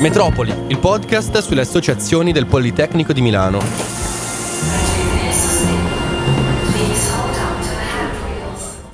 Metropoli, 0.00 0.54
il 0.68 0.78
podcast 0.78 1.38
sulle 1.38 1.60
associazioni 1.60 2.32
del 2.32 2.46
Politecnico 2.46 3.12
di 3.12 3.20
Milano. 3.20 3.60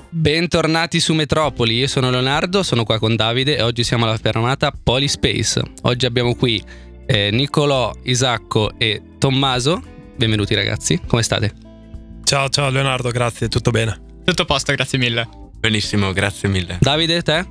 Bentornati 0.08 1.00
su 1.00 1.12
Metropoli, 1.12 1.76
io 1.76 1.86
sono 1.86 2.08
Leonardo, 2.08 2.62
sono 2.62 2.84
qua 2.84 2.98
con 2.98 3.14
Davide 3.14 3.58
e 3.58 3.62
oggi 3.62 3.84
siamo 3.84 4.06
alla 4.06 4.16
fermata 4.16 4.72
Polyspace. 4.72 5.62
Oggi 5.82 6.06
abbiamo 6.06 6.34
qui 6.34 6.62
eh, 7.04 7.30
Nicolò, 7.30 7.92
Isacco 8.04 8.72
e 8.78 9.02
Tommaso. 9.18 9.82
Benvenuti 10.16 10.54
ragazzi, 10.54 10.98
come 11.06 11.22
state? 11.22 11.52
Ciao, 12.24 12.48
ciao 12.48 12.70
Leonardo, 12.70 13.10
grazie, 13.10 13.48
tutto 13.48 13.70
bene. 13.70 14.00
Tutto 14.24 14.42
a 14.42 14.44
posto, 14.46 14.72
grazie 14.72 14.98
mille. 14.98 15.43
Benissimo, 15.64 16.12
grazie 16.12 16.46
mille. 16.46 16.76
Davide, 16.78 17.22
te? 17.22 17.42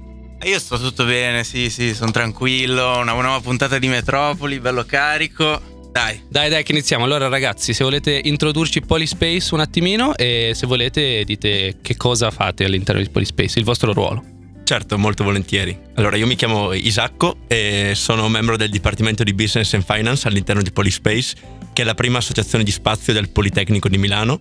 Io 0.44 0.59
sto 0.59 0.77
tutto 0.77 1.04
bene, 1.04 1.44
sì, 1.44 1.71
sì, 1.71 1.95
sono 1.95 2.12
tranquillo. 2.12 2.99
Una 2.99 3.13
nuova 3.13 3.40
puntata 3.40 3.80
di 3.80 3.88
Metropoli, 3.88 4.59
bello 4.59 4.85
carico. 4.85 5.90
Dai. 5.91 6.21
Dai, 6.30 6.48
dai, 6.48 6.62
che 6.62 6.73
iniziamo. 6.73 7.05
Allora, 7.05 7.27
ragazzi, 7.27 7.73
se 7.73 7.84
volete 7.84 8.21
introdurci 8.23 8.81
Polyspace 8.81 9.55
un 9.55 9.62
attimino 9.62 10.16
e 10.16 10.52
se 10.54 10.68
volete 10.68 11.23
dite 11.23 11.77
che 11.81 11.98
cosa 11.98 12.30
fate 12.30 12.66
all'interno 12.66 13.02
di 13.02 13.09
Polyspace, 13.09 13.57
il 13.57 13.66
vostro 13.66 13.94
ruolo. 13.94 14.23
Certo, 14.63 14.95
molto 14.99 15.23
volentieri. 15.23 15.76
Allora, 15.95 16.16
io 16.16 16.27
mi 16.27 16.35
chiamo 16.35 16.71
Isacco 16.71 17.38
e 17.48 17.93
sono 17.95 18.30
membro 18.30 18.57
del 18.57 18.70
Dipartimento 18.70 19.23
di 19.23 19.34
Business 19.34 19.73
and 19.73 19.84
Finance 19.84 20.27
all'interno 20.27 20.62
di 20.62 20.71
Polyspace, 20.71 21.34
che 21.73 21.82
è 21.82 21.85
la 21.85 21.95
prima 21.95 22.20
associazione 22.20 22.63
di 22.63 22.70
spazio 22.70 23.12
del 23.12 23.30
Politecnico 23.30 23.90
di 23.90 23.98
Milano. 23.98 24.40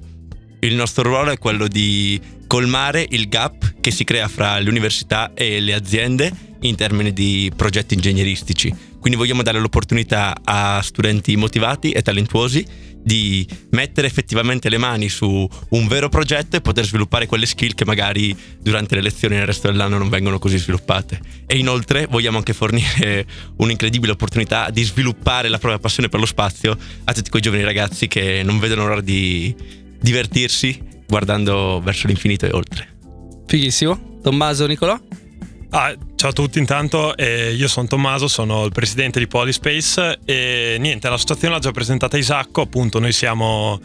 Il 0.64 0.76
nostro 0.76 1.02
ruolo 1.02 1.32
è 1.32 1.38
quello 1.38 1.66
di 1.66 2.20
colmare 2.46 3.04
il 3.10 3.28
gap 3.28 3.80
che 3.80 3.90
si 3.90 4.04
crea 4.04 4.28
fra 4.28 4.60
le 4.60 4.70
università 4.70 5.32
e 5.34 5.58
le 5.58 5.74
aziende 5.74 6.32
in 6.60 6.76
termini 6.76 7.12
di 7.12 7.50
progetti 7.56 7.94
ingegneristici. 7.94 8.72
Quindi 9.00 9.18
vogliamo 9.18 9.42
dare 9.42 9.58
l'opportunità 9.58 10.36
a 10.44 10.80
studenti 10.80 11.34
motivati 11.34 11.90
e 11.90 12.00
talentuosi 12.02 12.64
di 13.02 13.44
mettere 13.70 14.06
effettivamente 14.06 14.68
le 14.68 14.78
mani 14.78 15.08
su 15.08 15.48
un 15.70 15.88
vero 15.88 16.08
progetto 16.08 16.54
e 16.54 16.60
poter 16.60 16.84
sviluppare 16.84 17.26
quelle 17.26 17.46
skill 17.46 17.74
che 17.74 17.84
magari 17.84 18.36
durante 18.60 18.94
le 18.94 19.00
lezioni 19.00 19.34
nel 19.34 19.46
resto 19.46 19.66
dell'anno 19.66 19.98
non 19.98 20.08
vengono 20.08 20.38
così 20.38 20.58
sviluppate. 20.58 21.18
E 21.44 21.58
inoltre 21.58 22.06
vogliamo 22.08 22.36
anche 22.36 22.52
fornire 22.52 23.26
un'incredibile 23.56 24.12
opportunità 24.12 24.70
di 24.70 24.84
sviluppare 24.84 25.48
la 25.48 25.58
propria 25.58 25.80
passione 25.80 26.08
per 26.08 26.20
lo 26.20 26.26
spazio 26.26 26.78
a 27.02 27.12
tutti 27.12 27.30
quei 27.30 27.42
giovani 27.42 27.64
ragazzi 27.64 28.06
che 28.06 28.42
non 28.44 28.60
vedono 28.60 28.86
l'ora 28.86 29.00
di 29.00 29.80
divertirsi 30.02 30.90
guardando 31.06 31.80
verso 31.82 32.06
l'infinito 32.06 32.46
e 32.46 32.50
oltre. 32.52 32.88
Fighissimo. 33.46 34.20
Tommaso, 34.22 34.66
Nicolò? 34.66 34.98
Ah, 35.70 35.94
ciao 36.16 36.30
a 36.30 36.32
tutti 36.32 36.58
intanto, 36.58 37.16
eh, 37.16 37.52
io 37.52 37.66
sono 37.66 37.86
Tommaso, 37.86 38.28
sono 38.28 38.64
il 38.64 38.72
presidente 38.72 39.18
di 39.18 39.26
Polyspace 39.26 40.18
e 40.24 40.76
niente, 40.78 41.08
l'associazione 41.08 41.54
l'ha 41.54 41.60
già 41.60 41.70
presentata 41.70 42.18
Isacco, 42.18 42.60
appunto 42.60 42.98
noi 42.98 43.12
siamo, 43.12 43.80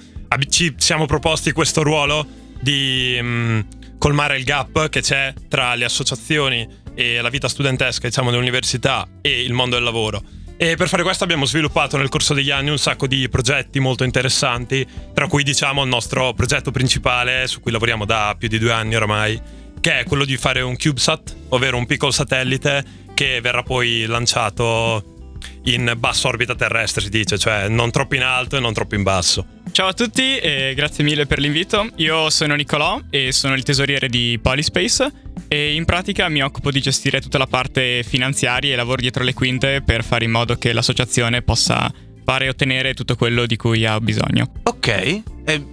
ci 0.49 0.75
siamo 0.77 1.05
proposti 1.05 1.53
questo 1.53 1.83
ruolo 1.83 2.25
di 2.59 3.17
mh, 3.21 3.25
mm, 3.25 3.59
colmare 3.97 4.37
il 4.37 4.43
gap 4.43 4.89
che 4.89 5.01
c'è 5.01 5.33
tra 5.47 5.75
le 5.75 5.85
associazioni 5.85 6.67
e 6.93 7.21
la 7.21 7.29
vita 7.29 7.47
studentesca, 7.47 8.07
diciamo, 8.07 8.31
dell'università 8.31 9.07
e 9.21 9.41
il 9.43 9.53
mondo 9.53 9.75
del 9.75 9.83
lavoro. 9.83 10.21
E 10.59 10.75
per 10.75 10.87
fare 10.87 11.03
questo 11.03 11.23
abbiamo 11.23 11.45
sviluppato 11.45 11.97
nel 11.97 12.09
corso 12.09 12.33
degli 12.33 12.49
anni 12.49 12.71
un 12.71 12.79
sacco 12.79 13.05
di 13.05 13.29
progetti 13.29 13.79
molto 13.79 14.03
interessanti, 14.03 14.83
tra 15.13 15.27
cui 15.27 15.43
diciamo 15.43 15.83
il 15.83 15.87
nostro 15.87 16.33
progetto 16.33 16.71
principale 16.71 17.45
su 17.45 17.59
cui 17.59 17.71
lavoriamo 17.71 18.05
da 18.05 18.35
più 18.35 18.47
di 18.47 18.57
due 18.57 18.71
anni 18.71 18.95
oramai, 18.95 19.39
che 19.79 19.99
è 19.99 20.03
quello 20.05 20.25
di 20.25 20.35
fare 20.35 20.61
un 20.61 20.75
CubeSat, 20.75 21.35
ovvero 21.49 21.77
un 21.77 21.85
piccolo 21.85 22.11
satellite 22.11 22.83
che 23.13 23.39
verrà 23.39 23.61
poi 23.61 24.05
lanciato 24.07 25.35
in 25.65 25.93
bassa 25.95 26.27
orbita 26.27 26.55
terrestre, 26.55 27.01
si 27.03 27.09
dice, 27.09 27.37
cioè 27.37 27.67
non 27.67 27.91
troppo 27.91 28.15
in 28.15 28.23
alto 28.23 28.57
e 28.57 28.59
non 28.59 28.73
troppo 28.73 28.95
in 28.95 29.03
basso. 29.03 29.45
Ciao 29.71 29.89
a 29.89 29.93
tutti 29.93 30.39
e 30.39 30.73
grazie 30.75 31.03
mille 31.03 31.27
per 31.27 31.37
l'invito. 31.37 31.87
Io 31.97 32.31
sono 32.31 32.55
Nicolò 32.55 32.99
e 33.11 33.31
sono 33.31 33.53
il 33.53 33.61
tesoriere 33.61 34.09
di 34.09 34.39
Polyspace 34.41 35.25
e 35.47 35.73
in 35.73 35.85
pratica 35.85 36.29
mi 36.29 36.41
occupo 36.41 36.71
di 36.71 36.81
gestire 36.81 37.21
tutta 37.21 37.37
la 37.37 37.47
parte 37.47 38.03
finanziaria 38.03 38.73
e 38.73 38.75
lavoro 38.75 39.01
dietro 39.01 39.23
le 39.23 39.33
quinte 39.33 39.81
per 39.81 40.03
fare 40.03 40.25
in 40.25 40.31
modo 40.31 40.55
che 40.57 40.73
l'associazione 40.73 41.41
possa 41.41 41.91
fare 42.23 42.45
e 42.45 42.49
ottenere 42.49 42.93
tutto 42.93 43.15
quello 43.15 43.45
di 43.45 43.55
cui 43.55 43.85
ha 43.85 43.99
bisogno. 44.01 44.51
Ok, 44.63 44.87
eh, 44.87 45.23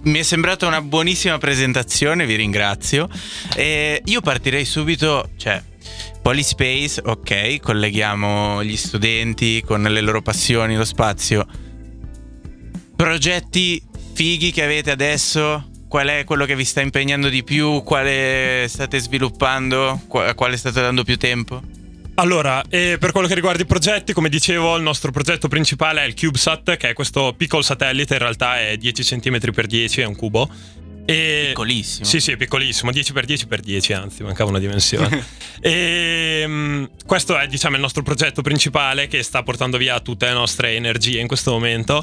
mi 0.03 0.19
è 0.19 0.23
sembrata 0.23 0.65
una 0.65 0.81
buonissima 0.81 1.37
presentazione, 1.37 2.25
vi 2.25 2.35
ringrazio. 2.35 3.09
E 3.53 4.01
io 4.05 4.21
partirei 4.21 4.63
subito, 4.63 5.31
cioè, 5.35 5.61
Polyspace, 6.21 7.01
ok, 7.03 7.59
colleghiamo 7.59 8.63
gli 8.63 8.77
studenti 8.77 9.61
con 9.65 9.83
le 9.83 9.99
loro 9.99 10.21
passioni, 10.21 10.77
lo 10.77 10.85
spazio. 10.85 11.45
Progetti 12.95 13.83
fighi 14.13 14.51
che 14.51 14.63
avete 14.63 14.91
adesso? 14.91 15.71
Qual 15.87 16.07
è 16.07 16.23
quello 16.23 16.45
che 16.45 16.55
vi 16.55 16.65
sta 16.65 16.81
impegnando 16.81 17.29
di 17.29 17.43
più? 17.43 17.81
Quale 17.83 18.65
state 18.67 18.99
sviluppando? 18.99 20.01
A 20.11 20.33
quale 20.33 20.57
state 20.57 20.81
dando 20.81 21.03
più 21.03 21.17
tempo? 21.17 21.61
Allora, 22.15 22.63
per 22.69 23.11
quello 23.11 23.27
che 23.27 23.35
riguarda 23.35 23.61
i 23.61 23.65
progetti, 23.65 24.13
come 24.13 24.29
dicevo, 24.29 24.77
il 24.77 24.83
nostro 24.83 25.11
progetto 25.11 25.49
principale 25.49 26.01
è 26.01 26.05
il 26.05 26.15
CubeSat, 26.15 26.77
che 26.77 26.89
è 26.89 26.93
questo 26.93 27.33
piccolo 27.35 27.61
satellite, 27.61 28.13
in 28.13 28.19
realtà 28.19 28.59
è 28.59 28.77
10 28.77 29.03
cm 29.03 29.39
x 29.39 29.65
10, 29.65 30.01
è 30.01 30.05
un 30.05 30.15
cubo. 30.15 30.49
E... 31.05 31.47
Piccolissimo. 31.49 32.05
Sì, 32.05 32.19
sì, 32.19 32.31
è 32.31 32.37
piccolissimo, 32.37 32.91
10 32.91 33.13
x 33.13 33.25
10 33.25 33.45
x 33.45 33.59
10, 33.59 33.93
anzi, 33.93 34.23
mancava 34.23 34.49
una 34.49 34.59
dimensione. 34.59 35.23
e 35.59 36.43
um, 36.45 36.89
questo 37.05 37.37
è, 37.37 37.47
diciamo, 37.47 37.75
il 37.75 37.81
nostro 37.81 38.01
progetto 38.01 38.41
principale 38.41 39.07
che 39.07 39.21
sta 39.21 39.43
portando 39.43 39.77
via 39.77 39.99
tutte 39.99 40.25
le 40.25 40.33
nostre 40.33 40.71
energie 40.75 41.19
in 41.19 41.27
questo 41.27 41.51
momento. 41.51 42.01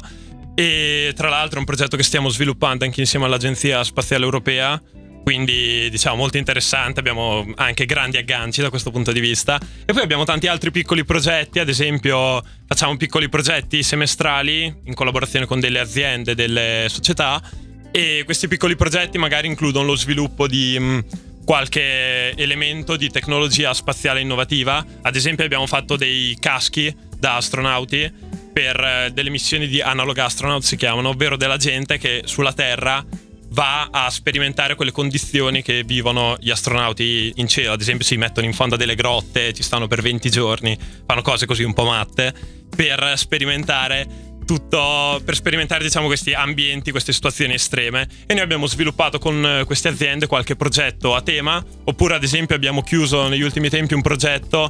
E 0.55 1.13
tra 1.15 1.29
l'altro 1.29 1.57
è 1.57 1.59
un 1.59 1.65
progetto 1.65 1.97
che 1.97 2.03
stiamo 2.03 2.29
sviluppando 2.29 2.85
anche 2.85 3.01
insieme 3.01 3.25
all'Agenzia 3.25 3.83
Spaziale 3.83 4.23
Europea 4.23 4.81
quindi 5.23 5.89
diciamo 5.89 6.17
molto 6.17 6.37
interessante, 6.37 6.99
abbiamo 6.99 7.49
anche 7.55 7.85
grandi 7.85 8.17
agganci 8.17 8.61
da 8.61 8.69
questo 8.69 8.91
punto 8.91 9.13
di 9.13 9.21
vista. 9.21 9.57
E 9.85 9.93
poi 9.93 10.03
abbiamo 10.03 10.25
tanti 10.25 10.47
altri 10.47 10.69
piccoli 10.69 11.05
progetti, 11.05 11.59
ad 11.59 11.69
esempio 11.69 12.43
facciamo 12.67 12.97
piccoli 12.97 13.29
progetti 13.29 13.81
semestrali 13.83 14.81
in 14.83 14.93
collaborazione 14.93 15.45
con 15.45 15.61
delle 15.61 15.79
aziende, 15.79 16.35
delle 16.35 16.87
società. 16.89 17.41
E 17.89 18.23
questi 18.25 18.49
piccoli 18.49 18.75
progetti 18.75 19.17
magari 19.17 19.47
includono 19.47 19.85
lo 19.85 19.95
sviluppo 19.95 20.45
di 20.45 20.75
mm, 20.77 20.99
qualche 21.45 22.35
elemento 22.35 22.97
di 22.97 23.09
tecnologia 23.09 23.73
spaziale 23.73 24.19
innovativa, 24.19 24.85
ad 25.01 25.15
esempio 25.15 25.45
abbiamo 25.45 25.67
fatto 25.67 25.95
dei 25.95 26.35
caschi 26.39 26.93
da 27.17 27.37
astronauti 27.37 28.22
per 28.53 28.79
eh, 28.79 29.11
delle 29.11 29.29
missioni 29.31 29.67
di 29.67 29.81
analog 29.81 30.17
astronaut 30.19 30.63
si 30.63 30.77
chiamano, 30.77 31.09
ovvero 31.09 31.35
della 31.35 31.57
gente 31.57 31.97
che 31.97 32.21
sulla 32.25 32.53
Terra 32.53 33.03
va 33.49 33.89
a 33.91 34.09
sperimentare 34.09 34.75
quelle 34.75 34.91
condizioni 34.91 35.61
che 35.61 35.83
vivono 35.83 36.35
gli 36.39 36.49
astronauti 36.49 37.33
in 37.35 37.47
cielo. 37.47 37.73
Ad 37.73 37.81
esempio, 37.81 38.05
si 38.05 38.17
mettono 38.17 38.47
in 38.47 38.53
fondo 38.53 38.75
a 38.75 38.77
delle 38.77 38.95
grotte, 38.95 39.53
ci 39.53 39.63
stanno 39.63 39.87
per 39.87 40.01
20 40.01 40.29
giorni, 40.29 40.77
fanno 41.05 41.21
cose 41.21 41.45
così 41.45 41.63
un 41.63 41.73
po' 41.73 41.85
matte 41.85 42.33
per 42.75 43.13
sperimentare 43.15 44.31
tutto 44.43 45.21
per 45.23 45.35
sperimentare 45.35 45.83
diciamo 45.83 46.07
questi 46.07 46.33
ambienti, 46.33 46.91
queste 46.91 47.13
situazioni 47.13 47.53
estreme 47.53 48.07
e 48.25 48.33
noi 48.33 48.43
abbiamo 48.43 48.67
sviluppato 48.67 49.17
con 49.17 49.63
queste 49.65 49.87
aziende 49.87 50.27
qualche 50.27 50.57
progetto 50.57 51.15
a 51.15 51.21
tema 51.21 51.63
oppure 51.85 52.15
ad 52.15 52.23
esempio 52.23 52.53
abbiamo 52.53 52.81
chiuso 52.81 53.29
negli 53.29 53.41
ultimi 53.41 53.69
tempi 53.69 53.93
un 53.93 54.01
progetto 54.01 54.69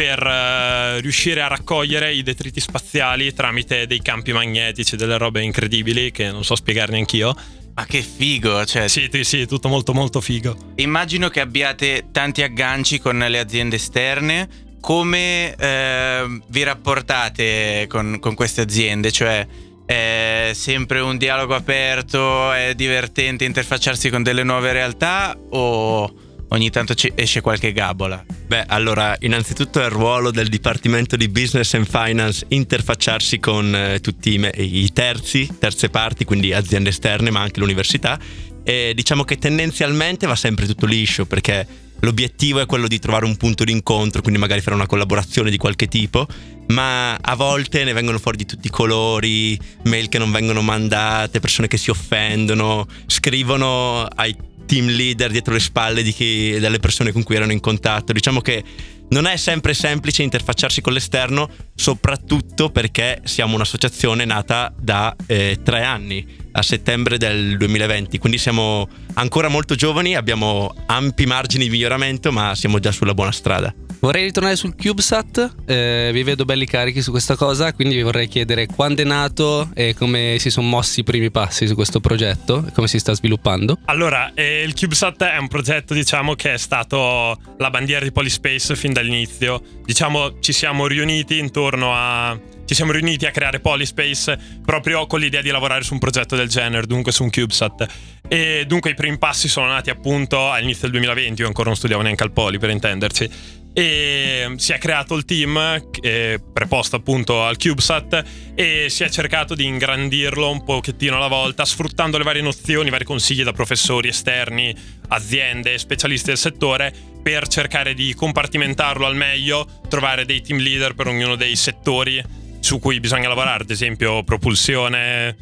per 0.00 0.22
uh, 0.22 0.98
riuscire 1.02 1.42
a 1.42 1.46
raccogliere 1.46 2.14
i 2.14 2.22
detriti 2.22 2.58
spaziali 2.58 3.34
tramite 3.34 3.86
dei 3.86 4.00
campi 4.00 4.32
magnetici, 4.32 4.96
delle 4.96 5.18
robe 5.18 5.42
incredibili 5.42 6.10
che 6.10 6.30
non 6.30 6.42
so 6.42 6.54
spiegare 6.56 6.92
neanch'io 6.92 7.36
ma 7.74 7.84
che 7.84 8.00
figo, 8.00 8.64
cioè. 8.64 8.88
Sì, 8.88 9.10
sì, 9.20 9.46
tutto 9.46 9.68
molto 9.68 9.92
molto 9.92 10.22
figo. 10.22 10.72
Immagino 10.76 11.28
che 11.28 11.40
abbiate 11.40 12.06
tanti 12.12 12.42
agganci 12.42 12.98
con 12.98 13.18
le 13.18 13.38
aziende 13.38 13.76
esterne. 13.76 14.48
Come 14.80 15.54
eh, 15.54 16.40
vi 16.48 16.62
rapportate 16.62 17.86
con, 17.86 18.18
con 18.20 18.34
queste 18.34 18.62
aziende? 18.62 19.12
Cioè, 19.12 19.46
è 19.84 20.50
sempre 20.54 21.00
un 21.00 21.16
dialogo 21.18 21.54
aperto, 21.54 22.52
è 22.52 22.74
divertente 22.74 23.44
interfacciarsi 23.44 24.08
con 24.08 24.22
delle 24.22 24.42
nuove 24.44 24.72
realtà 24.72 25.38
o 25.50 26.12
ogni 26.50 26.70
tanto 26.70 26.94
esce 27.14 27.40
qualche 27.40 27.72
gabola? 27.72 28.24
Beh, 28.46 28.64
allora, 28.66 29.16
innanzitutto 29.20 29.80
è 29.80 29.84
il 29.84 29.90
ruolo 29.90 30.30
del 30.30 30.48
Dipartimento 30.48 31.16
di 31.16 31.28
Business 31.28 31.74
and 31.74 31.86
Finance 31.86 32.44
interfacciarsi 32.48 33.38
con 33.38 33.74
eh, 33.74 34.00
tutti 34.00 34.34
i, 34.34 34.50
i 34.56 34.92
terzi, 34.92 35.48
terze 35.58 35.88
parti, 35.88 36.24
quindi 36.24 36.52
aziende 36.52 36.90
esterne, 36.90 37.30
ma 37.30 37.40
anche 37.40 37.60
l'università. 37.60 38.18
E 38.62 38.92
diciamo 38.94 39.24
che 39.24 39.38
tendenzialmente 39.38 40.26
va 40.26 40.36
sempre 40.36 40.66
tutto 40.66 40.86
liscio 40.86 41.24
perché 41.26 41.66
l'obiettivo 42.00 42.60
è 42.60 42.66
quello 42.66 42.88
di 42.88 42.98
trovare 42.98 43.24
un 43.24 43.36
punto 43.36 43.64
di 43.64 43.72
incontro, 43.72 44.22
quindi 44.22 44.40
magari 44.40 44.60
fare 44.60 44.74
una 44.76 44.86
collaborazione 44.86 45.50
di 45.50 45.56
qualche 45.56 45.86
tipo, 45.86 46.26
ma 46.68 47.14
a 47.14 47.34
volte 47.34 47.84
ne 47.84 47.92
vengono 47.92 48.18
fuori 48.18 48.36
di 48.36 48.46
tutti 48.46 48.66
i 48.66 48.70
colori, 48.70 49.58
mail 49.84 50.08
che 50.08 50.18
non 50.18 50.30
vengono 50.30 50.62
mandate, 50.62 51.40
persone 51.40 51.68
che 51.68 51.76
si 51.76 51.90
offendono, 51.90 52.86
scrivono 53.06 54.04
ai 54.04 54.36
team 54.70 54.86
leader 54.86 55.32
dietro 55.32 55.52
le 55.52 55.58
spalle 55.58 56.04
chi, 56.04 56.56
delle 56.60 56.78
persone 56.78 57.10
con 57.10 57.24
cui 57.24 57.34
erano 57.34 57.50
in 57.50 57.58
contatto. 57.58 58.12
Diciamo 58.12 58.40
che 58.40 58.62
non 59.08 59.26
è 59.26 59.36
sempre 59.36 59.74
semplice 59.74 60.22
interfacciarsi 60.22 60.80
con 60.80 60.92
l'esterno, 60.92 61.50
soprattutto 61.74 62.70
perché 62.70 63.20
siamo 63.24 63.56
un'associazione 63.56 64.24
nata 64.24 64.72
da 64.78 65.16
eh, 65.26 65.58
tre 65.64 65.82
anni, 65.82 66.24
a 66.52 66.62
settembre 66.62 67.18
del 67.18 67.56
2020, 67.56 68.18
quindi 68.18 68.38
siamo 68.38 68.88
ancora 69.14 69.48
molto 69.48 69.74
giovani, 69.74 70.16
abbiamo 70.16 70.74
ampi 70.86 71.26
margini 71.26 71.64
di 71.64 71.70
miglioramento, 71.70 72.32
ma 72.32 72.54
siamo 72.54 72.78
già 72.78 72.92
sulla 72.92 73.14
buona 73.14 73.32
strada. 73.32 73.74
Vorrei 74.00 74.24
ritornare 74.24 74.56
sul 74.56 74.74
CubeSat, 74.74 75.56
eh, 75.66 76.10
vi 76.10 76.22
vedo 76.22 76.46
belli 76.46 76.64
carichi 76.64 77.02
su 77.02 77.10
questa 77.10 77.36
cosa, 77.36 77.74
quindi 77.74 77.96
vi 77.96 78.02
vorrei 78.02 78.28
chiedere 78.28 78.64
quando 78.64 79.02
è 79.02 79.04
nato 79.04 79.68
e 79.74 79.94
come 79.94 80.36
si 80.38 80.48
sono 80.48 80.66
mossi 80.68 81.00
i 81.00 81.02
primi 81.04 81.30
passi 81.30 81.66
su 81.66 81.74
questo 81.74 82.00
progetto 82.00 82.64
e 82.66 82.72
come 82.72 82.88
si 82.88 82.98
sta 82.98 83.12
sviluppando. 83.12 83.78
Allora, 83.84 84.32
eh, 84.32 84.62
il 84.62 84.72
CubeSat 84.72 85.24
è 85.24 85.36
un 85.36 85.48
progetto 85.48 85.92
diciamo 85.92 86.34
che 86.34 86.54
è 86.54 86.56
stato 86.56 87.38
la 87.58 87.68
bandiera 87.68 88.02
di 88.02 88.10
Polyspace 88.10 88.74
fin 88.74 88.94
dall'inizio. 88.94 89.60
Diciamo 89.84 90.38
ci 90.40 90.54
siamo 90.54 90.86
riuniti 90.86 91.38
intorno 91.38 91.92
a 91.94 92.38
ci 92.70 92.76
siamo 92.76 92.92
riuniti 92.92 93.26
a 93.26 93.32
creare 93.32 93.58
Polyspace 93.58 94.38
proprio 94.64 95.04
con 95.08 95.18
l'idea 95.18 95.42
di 95.42 95.50
lavorare 95.50 95.82
su 95.82 95.92
un 95.92 95.98
progetto 95.98 96.36
del 96.36 96.48
genere, 96.48 96.86
dunque 96.86 97.10
su 97.10 97.24
un 97.24 97.30
CubeSat. 97.30 97.86
E 98.28 98.62
dunque 98.64 98.90
i 98.90 98.94
primi 98.94 99.18
passi 99.18 99.48
sono 99.48 99.66
nati 99.66 99.90
appunto 99.90 100.52
all'inizio 100.52 100.82
del 100.82 100.92
2020, 100.92 101.40
io 101.40 101.48
ancora 101.48 101.66
non 101.66 101.76
studiavo 101.76 102.00
neanche 102.00 102.22
al 102.22 102.30
Poli 102.30 102.58
per 102.58 102.70
intenderci 102.70 103.58
e 103.72 104.52
si 104.56 104.72
è 104.72 104.78
creato 104.78 105.16
il 105.16 105.24
team 105.24 105.82
eh, 106.00 106.40
preposto 106.52 106.94
appunto 106.94 107.44
al 107.44 107.56
CubeSat 107.56 108.24
e 108.54 108.86
si 108.88 109.02
è 109.02 109.08
cercato 109.08 109.56
di 109.56 109.64
ingrandirlo 109.64 110.48
un 110.48 110.62
pochettino 110.62 111.16
alla 111.16 111.26
volta 111.26 111.64
sfruttando 111.64 112.18
le 112.18 112.24
varie 112.24 112.42
nozioni, 112.42 112.86
i 112.86 112.90
vari 112.92 113.04
consigli 113.04 113.42
da 113.42 113.52
professori 113.52 114.06
esterni, 114.06 114.72
aziende, 115.08 115.76
specialisti 115.76 116.28
del 116.28 116.38
settore 116.38 116.92
per 117.20 117.48
cercare 117.48 117.94
di 117.94 118.14
compartimentarlo 118.14 119.06
al 119.06 119.16
meglio, 119.16 119.66
trovare 119.88 120.24
dei 120.24 120.40
team 120.40 120.60
leader 120.60 120.94
per 120.94 121.08
ognuno 121.08 121.34
dei 121.34 121.56
settori 121.56 122.22
su 122.60 122.78
cui 122.78 123.00
bisogna 123.00 123.28
lavorare, 123.28 123.64
ad 123.64 123.70
esempio 123.70 124.22
propulsione, 124.22 125.36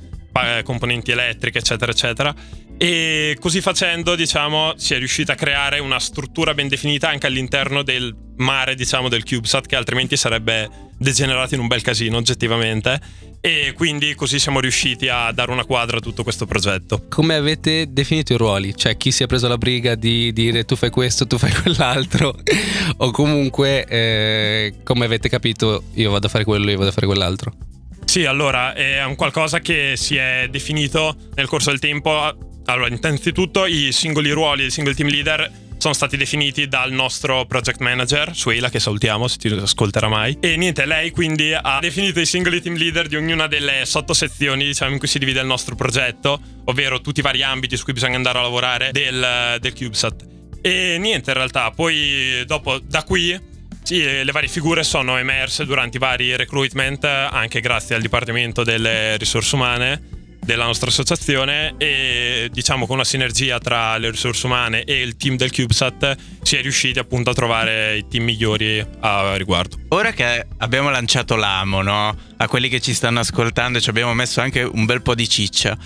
componenti 0.62 1.10
elettriche, 1.10 1.58
eccetera, 1.58 1.90
eccetera 1.90 2.34
e 2.80 3.36
così 3.40 3.60
facendo, 3.60 4.14
diciamo, 4.14 4.75
si 4.76 4.94
è 4.94 4.98
riuscita 4.98 5.32
a 5.32 5.34
creare 5.34 5.80
una 5.80 5.98
struttura 5.98 6.54
ben 6.54 6.69
definita 6.69 7.08
anche 7.08 7.26
all'interno 7.26 7.82
del 7.82 8.14
mare, 8.36 8.76
diciamo, 8.76 9.08
del 9.08 9.25
CubeSat, 9.25 9.66
che 9.66 9.75
altrimenti 9.75 10.16
sarebbe 10.16 10.70
degenerato 10.96 11.54
in 11.54 11.60
un 11.60 11.66
bel 11.66 11.82
casino, 11.82 12.19
oggettivamente. 12.19 13.00
E 13.40 13.72
quindi 13.75 14.14
così 14.14 14.38
siamo 14.38 14.60
riusciti 14.60 15.08
a 15.08 15.32
dare 15.32 15.50
una 15.50 15.64
quadra 15.64 15.96
a 15.96 16.00
tutto 16.00 16.22
questo 16.22 16.46
progetto. 16.46 17.06
Come 17.08 17.34
avete 17.34 17.86
definito 17.92 18.32
i 18.32 18.36
ruoli? 18.36 18.72
Cioè, 18.76 18.96
chi 18.96 19.10
si 19.10 19.25
è 19.25 19.26
preso 19.26 19.48
la 19.48 19.58
briga 19.58 19.96
di 19.96 20.32
dire 20.32 20.64
tu 20.64 20.76
fai 20.76 20.90
questo, 20.90 21.26
tu 21.26 21.36
fai 21.36 21.50
quell'altro? 21.60 22.38
o 22.98 23.10
comunque, 23.10 23.84
eh, 23.86 24.75
come 24.84 25.04
avete 25.04 25.28
capito, 25.28 25.82
io 25.94 26.12
vado 26.12 26.28
a 26.28 26.30
fare 26.30 26.44
quello, 26.44 26.70
io 26.70 26.76
vado 26.76 26.90
a 26.90 26.92
fare 26.92 27.06
quell'altro? 27.06 27.52
Sì, 28.08 28.25
allora 28.25 28.72
è 28.72 29.05
un 29.05 29.16
qualcosa 29.16 29.60
che 29.60 29.93
si 29.96 30.16
è 30.16 30.49
definito 30.50 31.14
nel 31.34 31.46
corso 31.46 31.69
del 31.69 31.78
tempo 31.78 32.10
allora, 32.64 32.88
innanzitutto 32.88 33.66
i 33.66 33.93
singoli 33.93 34.31
ruoli, 34.31 34.64
i 34.64 34.70
singoli 34.70 34.94
team 34.94 35.10
leader 35.10 35.52
sono 35.76 35.93
stati 35.93 36.16
definiti 36.16 36.69
dal 36.69 36.90
nostro 36.90 37.44
project 37.44 37.81
manager, 37.81 38.34
Suela, 38.34 38.70
che 38.70 38.81
salutiamo 38.81 39.28
se 39.28 39.37
ti 39.37 39.49
ascolterà 39.49 40.08
mai. 40.08 40.38
E 40.40 40.56
niente, 40.56 40.87
lei 40.87 41.10
quindi 41.10 41.52
ha 41.52 41.81
definito 41.81 42.19
i 42.19 42.25
singoli 42.25 42.62
team 42.62 42.76
leader 42.76 43.08
di 43.08 43.16
ognuna 43.16 43.46
delle 43.46 43.84
sottosezioni, 43.84 44.64
diciamo, 44.64 44.93
in 44.93 44.99
cui 44.99 45.06
si 45.06 45.19
divide 45.19 45.40
il 45.40 45.46
nostro 45.46 45.75
progetto, 45.75 46.40
ovvero 46.64 47.02
tutti 47.02 47.20
i 47.20 47.22
vari 47.22 47.43
ambiti 47.43 47.76
su 47.76 47.84
cui 47.84 47.93
bisogna 47.93 48.16
andare 48.16 48.38
a 48.38 48.43
lavorare 48.43 48.90
del, 48.90 49.58
del 49.61 49.75
CubeSat. 49.75 50.26
E 50.62 50.96
niente, 50.99 51.31
in 51.31 51.37
realtà, 51.37 51.70
poi 51.72 52.43
dopo, 52.46 52.78
da 52.78 53.02
qui 53.02 53.56
sì, 53.88 54.02
le 54.02 54.32
varie 54.32 54.50
figure 54.50 54.82
sono 54.85 55.17
emerse 55.17 55.64
durante 55.64 55.96
i 55.96 56.00
vari 56.00 56.37
recruitment, 56.37 57.05
anche 57.05 57.61
grazie 57.61 57.94
al 57.94 58.02
Dipartimento 58.02 58.62
delle 58.62 59.17
Risorse 59.17 59.55
Umane 59.55 60.02
della 60.44 60.67
nostra 60.67 60.90
associazione 60.90 61.73
e 61.79 62.50
diciamo 62.52 62.85
con 62.87 62.96
una 62.96 63.05
sinergia 63.05 63.58
tra 63.58 63.96
le 63.96 64.11
risorse 64.11 64.46
umane 64.46 64.85
e 64.85 65.00
il 65.00 65.17
team 65.17 65.37
del 65.37 65.50
CubeSat 65.50 66.17
si 66.43 66.56
è 66.56 66.62
riusciti 66.62 66.99
appunto 66.99 67.31
a 67.31 67.35
trovare 67.35 67.96
i 67.96 68.06
team 68.08 68.25
migliori 68.25 68.87
a 69.00 69.37
riguardo. 69.37 69.79
Ora 69.88 70.12
che 70.12 70.46
abbiamo 70.58 70.90
lanciato 70.90 71.37
l'amo 71.37 71.81
no? 71.81 72.14
a 72.37 72.46
quelli 72.46 72.69
che 72.69 72.81
ci 72.81 72.93
stanno 72.93 73.20
ascoltando 73.20 73.81
ci 73.81 73.88
abbiamo 73.88 74.12
messo 74.12 74.43
anche 74.43 74.62
un 74.62 74.85
bel 74.85 75.00
po' 75.00 75.14
di 75.14 75.26
ciccia, 75.29 75.76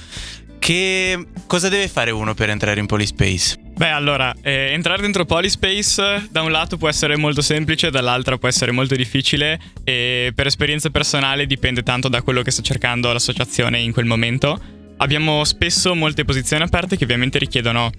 che 0.58 1.24
cosa 1.46 1.68
deve 1.68 1.86
fare 1.86 2.10
uno 2.10 2.34
per 2.34 2.50
entrare 2.50 2.80
in 2.80 2.86
Polyspace? 2.86 3.61
Beh, 3.74 3.88
allora, 3.88 4.34
eh, 4.42 4.70
entrare 4.72 5.02
dentro 5.02 5.24
Polyspace 5.24 6.28
da 6.30 6.42
un 6.42 6.52
lato 6.52 6.76
può 6.76 6.88
essere 6.88 7.16
molto 7.16 7.40
semplice, 7.40 7.90
dall'altro 7.90 8.38
può 8.38 8.46
essere 8.46 8.70
molto 8.70 8.94
difficile 8.94 9.58
e 9.82 10.32
per 10.34 10.46
esperienza 10.46 10.90
personale 10.90 11.46
dipende 11.46 11.82
tanto 11.82 12.08
da 12.08 12.22
quello 12.22 12.42
che 12.42 12.50
sta 12.50 12.62
cercando 12.62 13.12
l'associazione 13.12 13.80
in 13.80 13.92
quel 13.92 14.04
momento. 14.04 14.60
Abbiamo 14.98 15.42
spesso 15.44 15.94
molte 15.94 16.24
posizioni 16.24 16.62
aperte 16.62 16.96
che 16.96 17.04
ovviamente 17.04 17.38
richiedono 17.38 17.90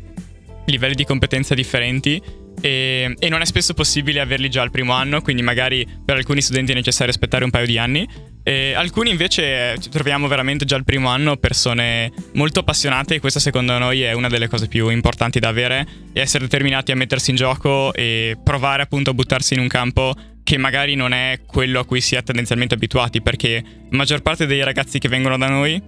livelli 0.65 0.95
di 0.95 1.03
competenza 1.03 1.53
differenti 1.53 2.21
e, 2.61 3.13
e, 3.17 3.29
non 3.29 3.41
è 3.41 3.45
spesso 3.45 3.73
possibile 3.73 4.21
averli 4.21 4.49
già 4.49 4.61
al 4.61 4.71
primo 4.71 4.93
anno, 4.93 5.21
quindi 5.21 5.41
magari 5.41 5.85
per 6.05 6.15
alcuni 6.15 6.41
studenti 6.41 6.71
è 6.71 6.75
necessario 6.75 7.11
aspettare 7.11 7.43
un 7.43 7.49
paio 7.49 7.65
di 7.65 7.77
anni. 7.77 8.07
E 8.45 8.73
alcuni 8.73 9.09
invece 9.09 9.77
troviamo 9.89 10.27
veramente 10.27 10.65
già 10.65 10.75
al 10.75 10.83
primo 10.83 11.07
anno 11.07 11.37
persone 11.37 12.11
molto 12.33 12.59
appassionate 12.59 13.15
e 13.15 13.19
questa 13.21 13.39
secondo 13.39 13.77
noi 13.77 14.01
è 14.01 14.11
una 14.11 14.27
delle 14.27 14.49
cose 14.49 14.67
più 14.67 14.89
importanti 14.89 15.39
da 15.39 15.47
avere, 15.47 15.87
essere 16.11 16.43
determinati 16.43 16.91
a 16.91 16.95
mettersi 16.95 17.29
in 17.29 17.37
gioco 17.37 17.93
e 17.93 18.37
provare 18.43 18.81
appunto 18.83 19.11
a 19.11 19.13
buttarsi 19.13 19.53
in 19.53 19.61
un 19.61 19.67
campo 19.67 20.13
che 20.43 20.57
magari 20.57 20.95
non 20.95 21.13
è 21.13 21.39
quello 21.45 21.79
a 21.79 21.85
cui 21.85 22.01
si 22.01 22.15
è 22.15 22.23
tendenzialmente 22.23 22.75
abituati, 22.75 23.21
perché 23.21 23.63
la 23.89 23.97
maggior 23.97 24.21
parte 24.21 24.45
dei 24.45 24.61
ragazzi 24.61 24.99
che 24.99 25.07
vengono 25.07 25.37
da 25.37 25.47
noi 25.47 25.81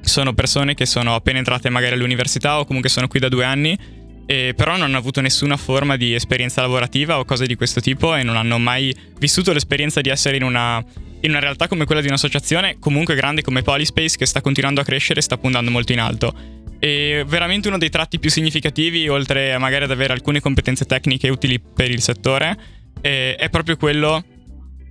sono 0.00 0.32
persone 0.32 0.74
che 0.74 0.86
sono 0.86 1.14
appena 1.14 1.38
entrate 1.38 1.70
magari 1.70 1.94
all'università 1.94 2.58
o 2.58 2.64
comunque 2.64 2.90
sono 2.90 3.06
qui 3.06 3.20
da 3.20 3.28
due 3.28 3.44
anni 3.44 3.78
e 4.26 4.54
però 4.56 4.72
non 4.72 4.82
hanno 4.82 4.96
avuto 4.96 5.20
nessuna 5.20 5.56
forma 5.56 5.96
di 5.96 6.14
esperienza 6.14 6.60
lavorativa 6.62 7.18
o 7.18 7.24
cose 7.24 7.46
di 7.46 7.54
questo 7.54 7.80
tipo 7.80 8.14
e 8.14 8.22
non 8.22 8.36
hanno 8.36 8.58
mai 8.58 8.94
vissuto 9.18 9.52
l'esperienza 9.52 10.00
di 10.00 10.08
essere 10.08 10.36
in 10.36 10.42
una, 10.42 10.82
in 11.22 11.30
una 11.30 11.40
realtà 11.40 11.68
come 11.68 11.84
quella 11.84 12.00
di 12.00 12.06
un'associazione 12.06 12.76
comunque 12.78 13.14
grande 13.14 13.42
come 13.42 13.62
Polyspace 13.62 14.16
che 14.16 14.26
sta 14.26 14.40
continuando 14.40 14.80
a 14.80 14.84
crescere 14.84 15.20
e 15.20 15.22
sta 15.22 15.36
puntando 15.36 15.70
molto 15.70 15.92
in 15.92 16.00
alto. 16.00 16.34
E 16.78 17.24
veramente 17.26 17.68
uno 17.68 17.78
dei 17.78 17.90
tratti 17.90 18.18
più 18.18 18.28
significativi, 18.28 19.08
oltre 19.08 19.56
magari 19.58 19.84
ad 19.84 19.90
avere 19.92 20.12
alcune 20.12 20.40
competenze 20.40 20.84
tecniche 20.84 21.28
utili 21.28 21.60
per 21.60 21.90
il 21.90 22.00
settore, 22.00 22.56
è 23.00 23.48
proprio 23.50 23.76
quello 23.76 24.24